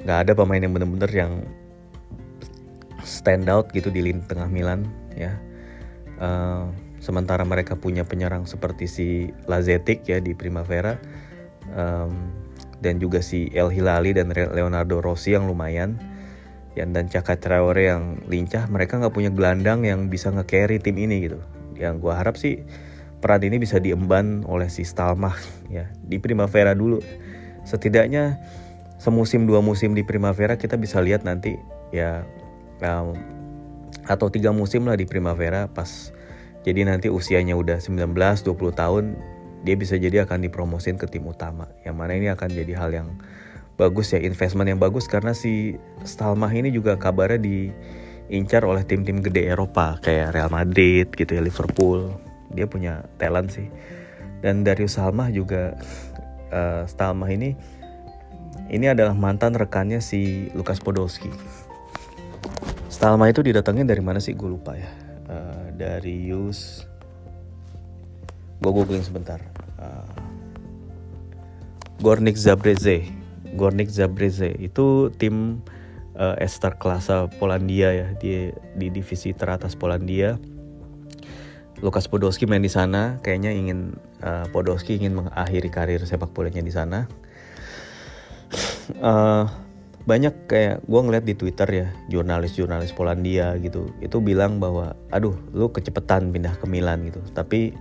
Nggak 0.08 0.18
ada 0.26 0.32
pemain 0.38 0.62
yang 0.62 0.74
bener-bener 0.74 1.12
yang 1.12 1.34
stand 3.02 3.50
out 3.50 3.74
gitu 3.74 3.90
di 3.90 4.02
lini 4.06 4.22
tengah 4.26 4.48
Milan 4.48 4.88
ya. 5.18 5.36
Uh, 6.22 6.70
sementara 7.02 7.42
mereka 7.44 7.74
punya 7.76 8.06
penyerang 8.06 8.46
seperti 8.46 8.86
si 8.86 9.08
Lazetic 9.50 10.06
ya 10.06 10.22
di 10.22 10.38
Primavera 10.38 11.02
um, 11.74 12.14
dan 12.80 13.02
juga 13.02 13.26
si 13.26 13.50
El 13.52 13.74
Hilali 13.74 14.14
dan 14.14 14.30
Leonardo 14.32 15.02
Rossi 15.02 15.34
yang 15.34 15.50
lumayan. 15.50 15.98
Ya, 16.72 16.88
dan 16.88 17.12
Caka 17.12 17.36
Traore 17.36 17.92
yang 17.92 18.24
lincah 18.32 18.64
mereka 18.72 18.96
nggak 18.96 19.12
punya 19.12 19.28
gelandang 19.28 19.84
yang 19.84 20.08
bisa 20.08 20.32
nge-carry 20.32 20.80
tim 20.80 20.96
ini 20.96 21.28
gitu. 21.28 21.44
Yang 21.76 22.00
gue 22.00 22.14
harap 22.16 22.36
sih 22.40 22.64
peran 23.20 23.44
ini 23.44 23.60
bisa 23.60 23.78
diemban 23.78 24.48
oleh 24.48 24.72
si 24.72 24.88
Stalmach 24.88 25.36
ya 25.76 25.92
di 26.00 26.16
Primavera 26.22 26.72
dulu. 26.72 27.04
Setidaknya 27.68 28.40
semusim 29.02 29.50
dua 29.50 29.60
musim 29.60 29.98
di 29.98 30.06
Primavera 30.06 30.56
kita 30.56 30.80
bisa 30.80 31.04
lihat 31.04 31.28
nanti 31.28 31.58
ya 31.92 32.24
um, 32.86 33.18
atau 34.08 34.32
tiga 34.32 34.56
musim 34.56 34.88
lah 34.88 34.96
di 34.96 35.06
Primavera 35.06 35.68
pas 35.70 36.14
jadi 36.62 36.86
nanti 36.86 37.10
usianya 37.10 37.58
udah 37.58 37.82
19-20 37.82 38.54
tahun 38.78 39.06
dia 39.62 39.76
bisa 39.78 39.98
jadi 39.98 40.26
akan 40.26 40.46
dipromosin 40.46 40.98
ke 40.98 41.06
tim 41.10 41.26
utama. 41.26 41.70
Yang 41.86 41.96
mana 41.98 42.12
ini 42.18 42.28
akan 42.34 42.50
jadi 42.50 42.74
hal 42.78 42.90
yang 42.94 43.08
bagus 43.78 44.14
ya, 44.14 44.22
investment 44.22 44.70
yang 44.70 44.82
bagus 44.82 45.10
karena 45.10 45.34
si 45.34 45.78
Stalmah 46.06 46.50
ini 46.54 46.74
juga 46.74 46.98
kabarnya 46.98 47.42
diincar 47.42 48.66
oleh 48.66 48.86
tim-tim 48.86 49.22
gede 49.22 49.50
Eropa 49.50 49.98
kayak 50.02 50.34
Real 50.34 50.50
Madrid 50.54 51.10
gitu 51.14 51.32
ya, 51.34 51.42
Liverpool. 51.42 52.14
Dia 52.54 52.66
punya 52.70 53.06
talent 53.22 53.54
sih. 53.54 53.70
Dan 54.42 54.66
Darius 54.66 54.98
Salmah 54.98 55.30
juga 55.30 55.78
uh, 56.50 56.86
Stalmah 56.90 57.30
ini 57.30 57.54
ini 58.74 58.86
adalah 58.90 59.14
mantan 59.14 59.54
rekannya 59.54 60.02
si 60.02 60.50
Lukas 60.58 60.82
Podolski. 60.82 61.30
Stalmah 62.90 63.30
itu 63.30 63.46
didatangin 63.46 63.86
dari 63.86 64.02
mana 64.02 64.18
sih? 64.18 64.34
Gue 64.34 64.58
lupa 64.58 64.74
ya 64.74 65.01
Darius 65.82 66.86
gue 68.62 68.70
googling 68.70 69.02
sebentar. 69.02 69.42
Uh, 69.82 70.06
Gornik 71.98 72.38
Zabreze. 72.38 73.10
Gornik 73.58 73.90
Zabreze. 73.90 74.54
Itu 74.62 75.10
tim 75.18 75.66
uh, 76.14 76.38
Ester 76.38 76.78
Klasa 76.78 77.26
Polandia 77.42 77.90
ya. 77.90 78.08
Di 78.14 78.54
di 78.78 78.94
divisi 78.94 79.34
teratas 79.34 79.74
Polandia. 79.74 80.38
Lukas 81.82 82.06
Podolski 82.06 82.46
main 82.46 82.62
di 82.62 82.70
sana. 82.70 83.18
Kayaknya 83.26 83.52
ingin 83.58 83.98
uh, 84.22 84.46
Podolski 84.54 85.02
ingin 85.02 85.18
mengakhiri 85.18 85.74
karir 85.74 86.02
sepak 86.06 86.30
bolanya 86.30 86.62
di 86.62 86.74
sana. 86.74 87.10
Uh, 89.02 89.50
banyak 90.02 90.50
kayak 90.50 90.82
gue 90.82 91.02
ngeliat 91.02 91.26
di 91.26 91.38
Twitter 91.38 91.70
ya 91.70 91.88
jurnalis-jurnalis 92.10 92.90
Polandia 92.98 93.54
gitu 93.62 93.94
itu 94.02 94.18
bilang 94.18 94.58
bahwa 94.58 94.98
aduh 95.14 95.38
lu 95.54 95.70
kecepetan 95.70 96.34
pindah 96.34 96.58
ke 96.58 96.66
Milan 96.66 97.06
gitu. 97.06 97.22
Tapi 97.38 97.76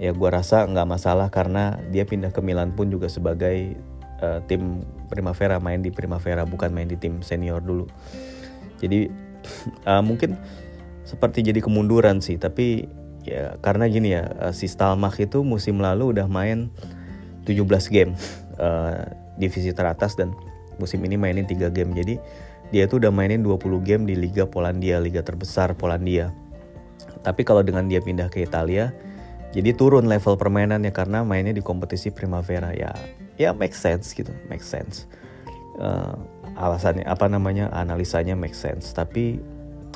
ya 0.00 0.10
gue 0.16 0.30
rasa 0.32 0.64
nggak 0.64 0.88
masalah 0.88 1.28
karena 1.28 1.76
dia 1.92 2.08
pindah 2.08 2.32
ke 2.32 2.40
Milan 2.40 2.72
pun 2.72 2.88
juga 2.88 3.12
sebagai 3.12 3.76
uh, 4.24 4.40
tim 4.48 4.82
Primavera 5.12 5.60
main 5.60 5.84
di 5.84 5.92
Primavera 5.92 6.48
bukan 6.48 6.72
main 6.72 6.88
di 6.88 6.96
tim 6.96 7.20
senior 7.20 7.60
dulu. 7.60 7.84
Jadi 8.80 9.12
uh, 9.84 10.02
mungkin 10.08 10.40
seperti 11.04 11.44
jadi 11.44 11.60
kemunduran 11.60 12.24
sih 12.24 12.40
tapi 12.40 12.88
ya 13.28 13.60
karena 13.60 13.84
gini 13.88 14.16
ya 14.16 14.24
uh, 14.40 14.52
si 14.56 14.64
Stalmach 14.64 15.20
itu 15.20 15.44
musim 15.44 15.76
lalu 15.76 16.16
udah 16.16 16.24
main 16.24 16.72
17 17.44 17.60
game 17.92 18.16
uh, 18.56 19.04
divisi 19.40 19.76
teratas 19.76 20.16
dan 20.16 20.32
musim 20.78 21.02
ini 21.04 21.18
mainin 21.18 21.46
3 21.46 21.70
game. 21.70 21.92
Jadi 21.94 22.14
dia 22.72 22.90
tuh 22.90 22.98
udah 23.02 23.12
mainin 23.12 23.44
20 23.44 23.60
game 23.84 24.02
di 24.08 24.14
Liga 24.18 24.48
Polandia 24.48 24.98
liga 24.98 25.20
terbesar 25.20 25.76
Polandia. 25.76 26.32
Tapi 27.24 27.46
kalau 27.46 27.64
dengan 27.64 27.86
dia 27.88 28.00
pindah 28.00 28.28
ke 28.28 28.44
Italia 28.44 28.92
jadi 29.54 29.70
turun 29.70 30.10
level 30.10 30.34
permainannya 30.34 30.90
karena 30.90 31.22
mainnya 31.22 31.54
di 31.54 31.62
kompetisi 31.62 32.10
Primavera. 32.10 32.74
Ya 32.74 32.90
ya 33.38 33.54
make 33.54 33.74
sense 33.76 34.10
gitu 34.10 34.34
make 34.50 34.66
sense. 34.66 35.06
Uh, 35.78 36.18
alasannya 36.58 37.06
apa 37.06 37.30
namanya 37.30 37.70
analisanya 37.70 38.34
make 38.34 38.58
sense. 38.58 38.90
Tapi 38.90 39.38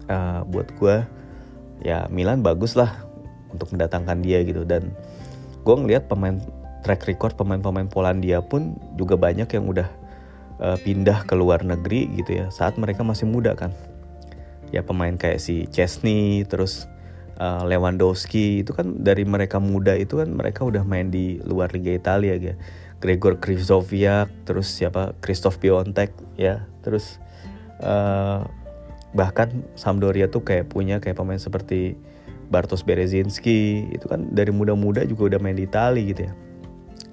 uh, 0.07 0.47
buat 0.47 0.71
gue 0.79 1.03
ya 1.83 2.07
Milan 2.07 2.47
bagus 2.47 2.79
lah 2.79 3.03
untuk 3.51 3.75
mendatangkan 3.75 4.23
dia 4.23 4.47
gitu. 4.47 4.63
Dan 4.63 4.95
gue 5.67 5.75
ngeliat 5.75 6.07
pemain 6.07 6.39
track 6.87 7.11
record 7.11 7.35
pemain-pemain 7.35 7.91
Polandia 7.91 8.39
pun 8.39 8.79
juga 8.95 9.19
banyak 9.19 9.51
yang 9.51 9.67
udah 9.67 9.91
uh, 10.63 10.79
pindah 10.79 11.25
ke 11.27 11.35
luar 11.35 11.63
negeri 11.63 12.11
gitu 12.19 12.45
ya 12.45 12.47
saat 12.53 12.77
mereka 12.79 13.03
masih 13.03 13.27
muda 13.27 13.55
kan. 13.55 13.75
Ya 14.69 14.85
pemain 14.85 15.17
kayak 15.17 15.41
si 15.41 15.65
Chesney 15.73 16.45
terus 16.45 16.85
uh, 17.41 17.65
Lewandowski 17.65 18.61
itu 18.67 18.77
kan 18.77 19.01
dari 19.01 19.25
mereka 19.25 19.57
muda 19.63 19.97
itu 19.97 20.21
kan 20.21 20.29
mereka 20.29 20.67
udah 20.67 20.85
main 20.85 21.09
di 21.09 21.41
luar 21.47 21.73
Liga 21.73 21.97
Italia 21.97 22.37
ya. 22.37 22.55
Gregor 22.99 23.39
Krizoviak 23.39 24.29
terus 24.43 24.69
siapa? 24.69 25.15
Christoph 25.23 25.63
Piontek 25.63 26.13
ya. 26.35 26.67
Terus 26.83 27.23
uh, 27.81 28.45
bahkan 29.17 29.65
Sampdoria 29.79 30.29
tuh 30.29 30.45
kayak 30.45 30.69
punya 30.69 31.01
kayak 31.01 31.17
pemain 31.17 31.41
seperti 31.41 31.97
Bartosz 32.49 32.85
Berezinski 32.85 33.89
itu 33.93 34.05
kan 34.09 34.33
dari 34.33 34.53
muda-muda 34.53 35.05
juga 35.05 35.33
udah 35.33 35.41
main 35.41 35.57
di 35.57 35.65
Italia 35.65 36.05
gitu 36.05 36.21
ya. 36.29 36.33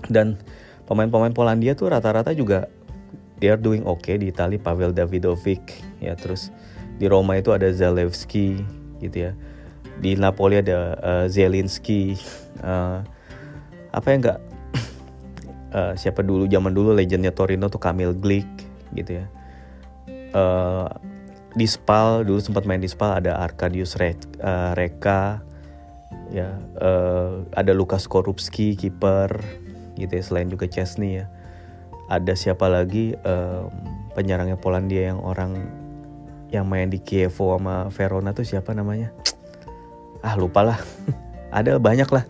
Dan 0.09 0.39
pemain-pemain 0.89 1.33
Polandia 1.33 1.73
tuh 1.73 1.91
rata-rata 1.91 2.33
juga 2.35 2.67
they 3.39 3.51
are 3.51 3.59
doing 3.59 3.83
okay 3.83 4.15
di 4.15 4.31
Italia 4.31 4.59
Pavel 4.59 4.95
Davidovic 4.95 5.83
ya 5.99 6.15
terus 6.15 6.51
di 6.95 7.05
Roma 7.11 7.35
itu 7.35 7.51
ada 7.51 7.67
Zalewski 7.71 8.63
gitu 9.03 9.29
ya. 9.29 9.31
Di 9.95 10.15
Napoli 10.19 10.59
ada 10.59 10.99
uh, 10.99 11.25
Zelinski 11.31 12.19
uh, 12.63 12.99
apa 13.95 14.07
yang 14.11 14.19
enggak 14.23 14.39
uh, 15.71 15.93
siapa 16.01 16.19
dulu 16.19 16.47
zaman 16.51 16.75
dulu 16.75 16.91
legendnya 16.95 17.31
Torino 17.31 17.71
tuh 17.71 17.79
Kamil 17.79 18.15
Glik 18.15 18.47
gitu 18.95 19.23
ya. 19.23 19.25
Uh, 20.35 20.91
di 21.55 21.63
Spal 21.63 22.27
dulu 22.27 22.43
sempat 22.43 22.67
main 22.67 22.83
di 22.83 22.91
Spal 22.91 23.23
ada 23.23 23.39
Arkadius 23.39 23.95
Re 23.95 24.19
uh, 24.43 24.75
Reka 24.75 25.39
ya 26.35 26.59
uh, 26.83 27.47
ada 27.55 27.71
Lukas 27.71 28.03
Korupski 28.11 28.75
kiper 28.75 29.39
gitu 29.95 30.11
ya 30.11 30.23
selain 30.23 30.51
juga 30.51 30.67
Chesney 30.67 31.23
ya 31.23 31.31
ada 32.05 32.33
siapa 32.37 32.69
lagi 32.69 33.17
um, 33.25 33.69
penyerangnya 34.13 34.57
Polandia 34.57 35.13
yang 35.13 35.19
orang 35.25 35.57
yang 36.53 36.69
main 36.69 36.87
di 36.87 37.01
Kievo 37.01 37.57
sama 37.57 37.89
Verona 37.89 38.31
tuh 38.31 38.45
siapa 38.45 38.71
namanya? 38.77 39.09
Ah 40.21 40.37
lupa 40.37 40.61
lah. 40.61 40.79
Ada 41.57 41.81
banyak 41.81 42.09
lah. 42.13 42.23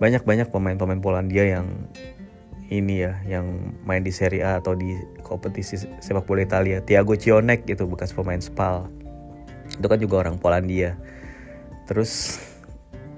Banyak 0.00 0.24
banyak 0.24 0.48
pemain-pemain 0.48 1.02
Polandia 1.02 1.44
yang 1.58 1.66
ini 2.70 3.02
ya 3.02 3.18
yang 3.26 3.74
main 3.82 4.06
di 4.06 4.14
Serie 4.14 4.46
A 4.46 4.62
atau 4.62 4.78
di 4.78 4.94
kompetisi 5.26 5.76
sepak 5.76 6.24
bola 6.24 6.46
Italia. 6.46 6.78
Tiago 6.78 7.18
Cionek 7.18 7.66
gitu 7.66 7.90
bekas 7.90 8.14
pemain 8.14 8.38
Spal. 8.38 8.86
Itu 9.74 9.86
kan 9.90 9.98
juga 9.98 10.22
orang 10.22 10.38
Polandia. 10.38 10.94
Terus 11.90 12.38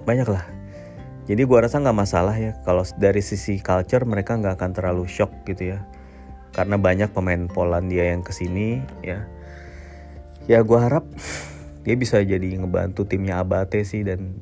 banyak 0.03 0.25
lah 0.25 0.62
jadi 1.23 1.47
gue 1.47 1.55
rasa 1.55 1.79
nggak 1.79 1.95
masalah 1.95 2.35
ya 2.35 2.51
kalau 2.67 2.83
dari 2.99 3.23
sisi 3.23 3.63
culture 3.63 4.03
mereka 4.03 4.35
nggak 4.35 4.59
akan 4.59 4.71
terlalu 4.75 5.07
shock 5.07 5.31
gitu 5.47 5.75
ya. 5.75 5.79
Karena 6.53 6.75
banyak 6.75 7.15
pemain 7.15 7.47
Polandia 7.47 8.11
yang 8.11 8.21
ke 8.21 8.35
sini 8.35 8.83
ya. 8.99 9.23
Ya 10.51 10.59
gue 10.59 10.75
harap 10.75 11.07
dia 11.87 11.95
bisa 11.95 12.19
jadi 12.19 12.59
ngebantu 12.59 13.07
timnya 13.07 13.39
Abate 13.39 13.87
sih 13.87 14.03
dan 14.03 14.35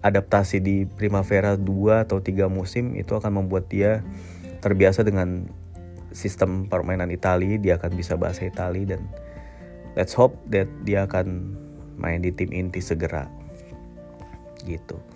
adaptasi 0.00 0.64
di 0.64 0.88
Primavera 0.88 1.60
2 1.60 2.08
atau 2.08 2.24
3 2.24 2.48
musim 2.48 2.96
itu 2.96 3.12
akan 3.12 3.44
membuat 3.44 3.68
dia 3.68 4.00
terbiasa 4.64 5.04
dengan 5.04 5.46
sistem 6.12 6.68
permainan 6.68 7.12
Italia, 7.12 7.60
dia 7.60 7.76
akan 7.76 7.92
bisa 7.94 8.16
bahasa 8.16 8.48
Italia 8.48 8.96
dan 8.96 9.04
let's 9.92 10.16
hope 10.16 10.40
that 10.48 10.66
dia 10.88 11.04
akan 11.04 11.52
main 12.00 12.24
di 12.24 12.32
tim 12.32 12.48
inti 12.50 12.80
segera. 12.80 13.28
Gitu 14.64 15.11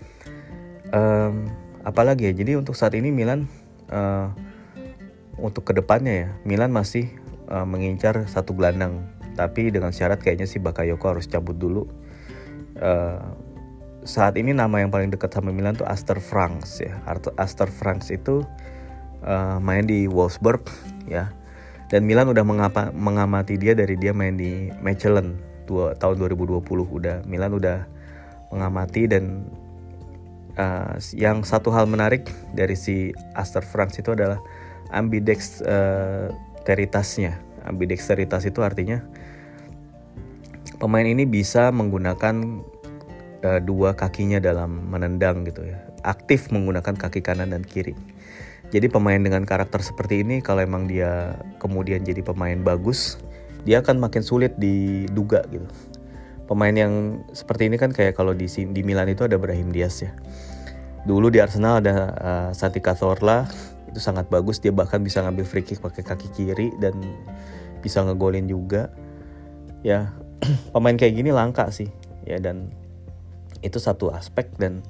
um, 0.96 1.52
apalagi 1.84 2.32
ya 2.32 2.32
jadi 2.32 2.56
untuk 2.56 2.72
saat 2.72 2.96
ini 2.96 3.12
Milan 3.12 3.44
uh, 3.92 4.32
untuk 5.36 5.68
ke 5.68 5.76
depannya 5.76 6.14
ya 6.16 6.28
Milan 6.48 6.72
masih 6.72 7.12
uh, 7.52 7.66
mengincar 7.68 8.24
satu 8.26 8.56
gelandang. 8.56 9.04
Tapi 9.36 9.68
dengan 9.68 9.92
syarat 9.92 10.24
kayaknya 10.24 10.48
si 10.48 10.56
Bakayoko 10.56 11.12
harus 11.12 11.28
cabut 11.28 11.60
dulu. 11.60 11.84
Uh, 12.80 13.20
saat 14.06 14.38
ini 14.38 14.54
nama 14.54 14.80
yang 14.80 14.88
paling 14.88 15.12
dekat 15.12 15.34
sama 15.34 15.52
Milan 15.52 15.76
tuh 15.76 15.84
Aster 15.84 16.22
Franks 16.22 16.80
ya. 16.80 16.96
Aster 17.36 17.68
Franks 17.68 18.08
itu 18.08 18.46
uh, 19.26 19.58
main 19.60 19.84
di 19.84 20.08
Wolfsburg 20.08 20.64
ya. 21.04 21.36
Dan 21.86 22.02
Milan 22.08 22.32
udah 22.32 22.42
mengapa, 22.42 22.90
mengamati 22.90 23.60
dia 23.60 23.76
dari 23.76 23.94
dia 23.94 24.10
main 24.10 24.34
di 24.34 24.72
Mechelen 24.82 25.38
dua, 25.68 25.94
tahun 25.98 26.18
2020 26.18 26.62
udah 26.66 27.22
Milan 27.26 27.54
udah 27.54 27.86
mengamati 28.50 29.06
dan 29.10 29.46
uh, 30.58 30.98
yang 31.16 31.44
satu 31.44 31.70
hal 31.72 31.86
menarik 31.86 32.30
dari 32.52 32.76
si 32.76 33.12
Aster 33.36 33.62
Franks 33.62 33.98
itu 34.00 34.10
adalah 34.12 34.40
ambidexteritasnya. 34.90 37.32
Uh, 37.36 37.40
ambidexteritas 37.66 38.46
itu 38.46 38.62
artinya 38.62 39.02
pemain 40.78 41.02
ini 41.02 41.26
bisa 41.26 41.74
menggunakan 41.74 42.62
uh, 43.42 43.58
dua 43.58 43.98
kakinya 43.98 44.38
dalam 44.38 44.86
menendang 44.90 45.44
gitu 45.48 45.64
ya. 45.66 45.82
Aktif 46.06 46.54
menggunakan 46.54 46.94
kaki 46.94 47.18
kanan 47.24 47.50
dan 47.50 47.66
kiri. 47.66 47.94
Jadi 48.70 48.90
pemain 48.90 49.18
dengan 49.18 49.46
karakter 49.46 49.78
seperti 49.78 50.26
ini 50.26 50.42
kalau 50.42 50.62
emang 50.62 50.90
dia 50.90 51.38
kemudian 51.62 52.02
jadi 52.02 52.22
pemain 52.22 52.58
bagus, 52.62 53.18
dia 53.62 53.82
akan 53.82 54.02
makin 54.02 54.22
sulit 54.26 54.58
diduga 54.58 55.46
gitu. 55.50 55.66
Pemain 56.46 56.74
yang 56.74 57.26
seperti 57.34 57.66
ini 57.66 57.78
kan 57.78 57.90
kayak 57.90 58.14
kalau 58.14 58.30
di 58.30 58.46
di 58.46 58.82
Milan 58.86 59.10
itu 59.10 59.26
ada 59.26 59.38
Brahim 59.38 59.74
Diaz 59.74 60.02
ya. 60.02 60.14
Dulu 61.06 61.30
di 61.30 61.38
Arsenal 61.38 61.78
ada 61.78 61.94
uh, 62.18 62.50
Santi 62.50 62.82
Cazorla 62.82 63.46
itu 63.86 64.02
sangat 64.02 64.26
bagus 64.26 64.58
dia 64.58 64.74
bahkan 64.74 65.00
bisa 65.00 65.22
ngambil 65.22 65.46
free 65.46 65.62
kick 65.62 65.78
pakai 65.78 66.02
kaki 66.02 66.28
kiri 66.34 66.68
dan 66.82 66.98
bisa 67.78 68.02
ngegolin 68.02 68.50
juga. 68.50 68.90
Ya, 69.86 70.10
pemain 70.74 70.98
kayak 70.98 71.14
gini 71.14 71.30
langka 71.30 71.70
sih 71.70 71.88
ya 72.26 72.42
dan 72.42 72.74
itu 73.62 73.78
satu 73.78 74.10
aspek 74.10 74.50
dan 74.58 74.82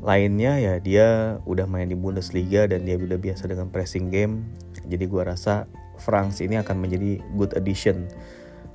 lainnya 0.00 0.56
ya 0.56 0.74
dia 0.80 1.36
udah 1.44 1.68
main 1.68 1.90
di 1.90 1.98
Bundesliga 1.98 2.64
dan 2.64 2.88
dia 2.88 2.96
udah 2.96 3.18
biasa 3.18 3.50
dengan 3.50 3.68
pressing 3.68 4.08
game. 4.08 4.46
Jadi 4.86 5.04
gua 5.10 5.34
rasa 5.34 5.66
Franks 6.00 6.40
ini 6.40 6.56
akan 6.56 6.80
menjadi 6.80 7.20
good 7.36 7.52
addition. 7.58 8.08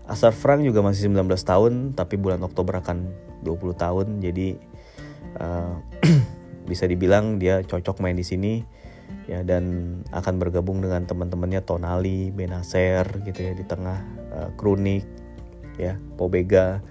Asar 0.06 0.38
Frank 0.38 0.62
juga 0.62 0.86
masih 0.86 1.10
19 1.10 1.26
tahun, 1.42 1.74
tapi 1.98 2.22
bulan 2.22 2.38
Oktober 2.46 2.78
akan 2.78 3.10
20 3.42 3.74
tahun, 3.74 4.08
jadi 4.22 4.54
uh, 5.42 5.82
bisa 6.66 6.90
dibilang 6.90 7.38
dia 7.38 7.62
cocok 7.62 8.02
main 8.02 8.18
di 8.18 8.26
sini 8.26 8.66
ya 9.26 9.42
dan 9.42 9.98
akan 10.14 10.42
bergabung 10.42 10.82
dengan 10.82 11.06
teman-temannya 11.06 11.62
Tonali, 11.66 12.30
Benacer 12.34 13.06
gitu 13.26 13.40
ya 13.42 13.54
di 13.54 13.66
tengah 13.66 14.02
uh, 14.34 14.50
Krunik 14.58 15.06
ya, 15.78 15.98
Pobega. 16.18 16.82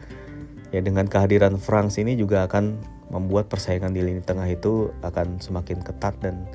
Ya 0.75 0.83
dengan 0.83 1.07
kehadiran 1.07 1.55
Franks 1.63 2.03
ini 2.03 2.19
juga 2.19 2.51
akan 2.51 2.83
membuat 3.15 3.47
persaingan 3.47 3.95
di 3.95 4.03
lini 4.03 4.19
tengah 4.19 4.51
itu 4.51 4.91
akan 5.07 5.39
semakin 5.39 5.79
ketat 5.87 6.19
dan 6.19 6.51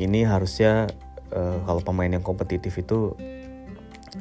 ini 0.00 0.24
harusnya 0.24 0.88
uh, 1.36 1.60
kalau 1.68 1.84
pemain 1.84 2.08
yang 2.08 2.24
kompetitif 2.24 2.80
itu 2.80 3.12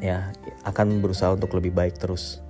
ya 0.04 0.36
akan 0.67 0.99
berusaha 0.99 1.32
untuk 1.32 1.56
lebih 1.56 1.71
baik 1.71 1.95
terus 1.95 2.43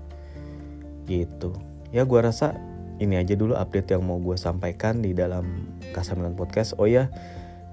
gitu 1.05 1.53
ya 1.93 2.05
gue 2.05 2.19
rasa 2.21 2.57
ini 2.99 3.15
aja 3.15 3.33
dulu 3.33 3.55
update 3.55 3.95
yang 3.95 4.03
mau 4.03 4.19
gue 4.19 4.35
sampaikan 4.35 4.99
di 4.99 5.15
dalam 5.15 5.71
Kasamilan 5.95 6.35
Podcast. 6.35 6.75
Oh 6.75 6.85
ya 6.85 7.07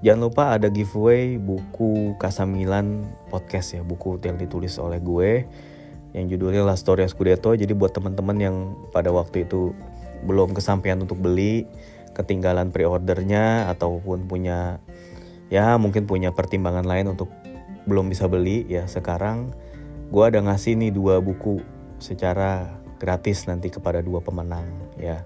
jangan 0.01 0.29
lupa 0.29 0.43
ada 0.53 0.69
giveaway 0.69 1.41
buku 1.41 2.13
Kasamilan 2.21 3.05
Podcast 3.33 3.73
ya 3.73 3.81
buku 3.81 4.21
yang 4.21 4.37
ditulis 4.37 4.77
oleh 4.77 5.01
gue 5.01 5.49
yang 6.13 6.29
judulnya 6.29 6.61
La 6.61 6.77
Storia 6.77 7.09
Scudetto 7.09 7.57
jadi 7.57 7.73
buat 7.73 7.97
teman-teman 7.97 8.37
yang 8.37 8.55
pada 8.93 9.09
waktu 9.09 9.49
itu 9.49 9.73
belum 10.25 10.53
kesampaian 10.53 11.01
untuk 11.01 11.17
beli 11.17 11.65
ketinggalan 12.13 12.69
pre-ordernya 12.69 13.69
ataupun 13.73 14.29
punya 14.29 14.81
ya 15.49 15.77
mungkin 15.81 16.05
punya 16.05 16.33
pertimbangan 16.33 16.85
lain 16.85 17.17
untuk 17.17 17.29
belum 17.89 18.09
bisa 18.09 18.29
beli 18.29 18.65
ya 18.69 18.85
sekarang 18.85 19.53
gue 20.13 20.23
ada 20.23 20.41
ngasih 20.41 20.77
nih 20.77 20.93
dua 20.93 21.21
buku 21.21 21.61
secara 21.97 22.81
gratis 22.97 23.45
nanti 23.49 23.69
kepada 23.73 24.01
dua 24.01 24.21
pemenang 24.21 24.65
ya. 24.99 25.23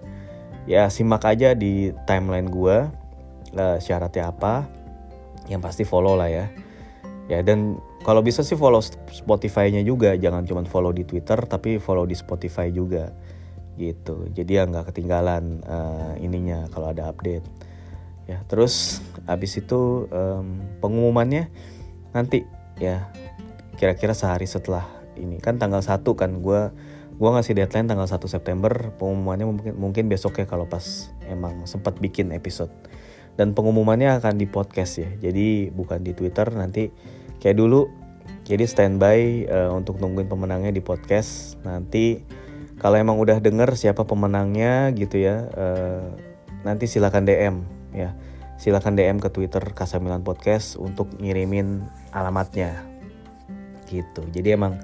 Ya 0.69 0.87
simak 0.93 1.25
aja 1.25 1.57
di 1.57 1.89
timeline 2.05 2.47
gue 2.47 2.77
lah 3.51 3.81
syaratnya 3.81 4.29
apa. 4.29 4.69
Yang 5.49 5.61
pasti 5.65 5.83
follow 5.83 6.15
lah 6.15 6.29
ya. 6.29 6.45
Ya 7.27 7.39
dan 7.41 7.79
kalau 8.05 8.21
bisa 8.21 8.43
sih 8.43 8.59
follow 8.59 8.83
Spotify-nya 9.09 9.81
juga. 9.81 10.13
Jangan 10.15 10.45
cuma 10.45 10.61
follow 10.67 10.93
di 10.93 11.07
Twitter 11.07 11.39
tapi 11.49 11.81
follow 11.81 12.05
di 12.05 12.13
Spotify 12.13 12.69
juga. 12.69 13.09
Gitu. 13.79 14.29
Jadi 14.35 14.51
ya 14.51 14.67
nggak 14.67 14.93
ketinggalan 14.93 15.65
uh, 15.65 16.13
ininya 16.21 16.69
kalau 16.69 16.93
ada 16.93 17.09
update. 17.09 17.43
Ya 18.29 18.43
terus 18.45 19.01
abis 19.25 19.59
itu 19.59 20.05
um, 20.11 20.61
pengumumannya 20.79 21.49
nanti. 22.13 22.45
Ya 22.77 23.09
kira-kira 23.81 24.13
sehari 24.13 24.45
setelah 24.45 24.85
ini. 25.17 25.41
Kan 25.41 25.57
tanggal 25.57 25.81
1 25.81 26.05
kan 26.13 26.31
gue 26.37 26.61
gue 27.21 27.29
ngasih 27.29 27.53
deadline 27.53 27.85
tanggal 27.85 28.09
1 28.09 28.17
September 28.25 28.73
pengumumannya 28.97 29.45
mungkin 29.45 29.73
mungkin 29.77 30.05
besok 30.09 30.41
ya 30.41 30.49
kalau 30.49 30.65
pas 30.65 31.13
emang 31.29 31.69
sempat 31.69 32.01
bikin 32.01 32.33
episode. 32.33 32.73
Dan 33.37 33.53
pengumumannya 33.53 34.17
akan 34.17 34.41
di 34.41 34.49
podcast 34.49 34.97
ya 34.97 35.09
jadi 35.29 35.69
bukan 35.69 36.01
di 36.01 36.17
Twitter 36.17 36.49
nanti 36.49 36.89
kayak 37.37 37.61
dulu. 37.61 37.85
Jadi 38.41 38.65
standby 38.65 39.45
uh, 39.53 39.71
untuk 39.77 40.01
nungguin 40.01 40.25
pemenangnya 40.25 40.73
di 40.73 40.81
podcast. 40.81 41.61
Nanti 41.61 42.25
kalau 42.81 42.97
emang 42.97 43.21
udah 43.21 43.37
denger 43.37 43.77
siapa 43.77 44.01
pemenangnya 44.09 44.89
gitu 44.97 45.21
ya 45.21 45.45
uh, 45.53 46.09
nanti 46.65 46.89
silakan 46.89 47.29
DM 47.29 47.55
ya. 47.93 48.17
Silakan 48.57 48.97
DM 48.97 49.21
ke 49.21 49.29
Twitter 49.29 49.61
Kasamilan 49.73 50.25
Podcast 50.25 50.73
untuk 50.77 51.09
ngirimin 51.21 51.85
alamatnya. 52.13 52.81
Gitu. 53.85 54.21
Jadi 54.33 54.57
emang 54.57 54.81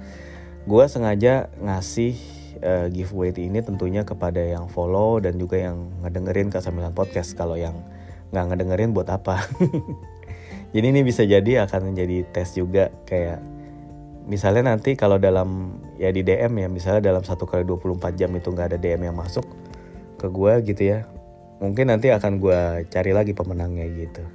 gue 0.67 0.83
sengaja 0.91 1.47
ngasih 1.63 2.19
uh, 2.59 2.87
giveaway 2.91 3.31
ini 3.31 3.63
tentunya 3.63 4.03
kepada 4.03 4.43
yang 4.43 4.67
follow 4.67 5.15
dan 5.23 5.39
juga 5.39 5.63
yang 5.63 5.87
ngedengerin 6.03 6.51
Kasamilan 6.51 6.91
Podcast 6.91 7.39
kalau 7.39 7.55
yang 7.55 7.79
nggak 8.35 8.45
ngedengerin 8.51 8.91
buat 8.91 9.07
apa. 9.07 9.47
Jadi 10.75 10.85
ini 10.91 10.99
bisa 10.99 11.23
jadi 11.23 11.63
akan 11.63 11.95
menjadi 11.95 12.27
tes 12.27 12.51
juga 12.51 12.91
kayak 13.07 13.39
misalnya 14.27 14.75
nanti 14.75 14.99
kalau 14.99 15.15
dalam 15.15 15.79
ya 15.95 16.11
di 16.11 16.27
DM 16.27 16.59
ya 16.59 16.67
misalnya 16.67 16.99
dalam 17.07 17.23
satu 17.23 17.47
kali 17.47 17.63
24 17.63 18.19
jam 18.19 18.27
itu 18.35 18.51
nggak 18.51 18.75
ada 18.75 18.77
DM 18.77 19.07
yang 19.07 19.15
masuk 19.15 19.47
ke 20.19 20.27
gue 20.27 20.53
gitu 20.67 20.91
ya 20.91 21.07
mungkin 21.63 21.87
nanti 21.87 22.11
akan 22.11 22.43
gue 22.43 22.83
cari 22.91 23.15
lagi 23.15 23.31
pemenangnya 23.31 23.87
gitu. 23.95 24.27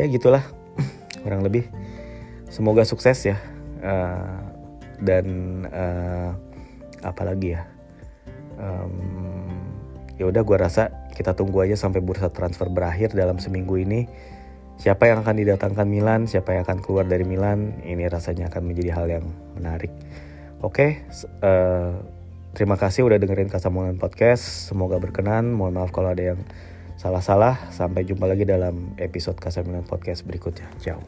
Ya 0.00 0.08
gitulah 0.08 0.48
kurang 1.22 1.44
lebih. 1.44 1.68
Semoga 2.48 2.88
sukses 2.88 3.20
ya 3.28 3.36
uh, 3.84 4.53
dan 5.02 5.24
uh, 5.70 6.30
apalagi 7.02 7.58
ya 7.58 7.62
um, 8.58 8.94
ya 10.20 10.30
udah 10.30 10.42
gue 10.46 10.56
rasa 10.58 10.90
kita 11.14 11.34
tunggu 11.34 11.62
aja 11.66 11.74
sampai 11.74 12.02
bursa 12.02 12.30
transfer 12.30 12.70
berakhir 12.70 13.14
dalam 13.14 13.42
seminggu 13.42 13.78
ini 13.78 14.06
siapa 14.78 15.06
yang 15.06 15.22
akan 15.22 15.38
didatangkan 15.38 15.86
Milan 15.86 16.26
siapa 16.26 16.54
yang 16.54 16.66
akan 16.66 16.82
keluar 16.82 17.06
dari 17.06 17.22
Milan 17.22 17.82
ini 17.86 18.06
rasanya 18.06 18.50
akan 18.50 18.62
menjadi 18.66 18.90
hal 18.94 19.06
yang 19.10 19.26
menarik 19.58 19.90
oke 20.62 20.74
okay, 20.74 20.90
uh, 21.42 21.46
eh, 21.46 21.92
Terima 22.54 22.78
kasih 22.78 23.02
udah 23.02 23.18
dengerin 23.18 23.50
Kasamongan 23.50 23.98
Podcast. 23.98 24.70
Semoga 24.70 25.02
berkenan. 25.02 25.50
Mohon 25.50 25.82
maaf 25.82 25.90
kalau 25.90 26.14
ada 26.14 26.22
yang 26.22 26.40
salah-salah. 26.94 27.58
Sampai 27.74 28.06
jumpa 28.06 28.30
lagi 28.30 28.46
dalam 28.46 28.94
episode 28.94 29.42
Kasamongan 29.42 29.82
Podcast 29.90 30.22
berikutnya. 30.22 30.70
Ciao. 30.78 31.02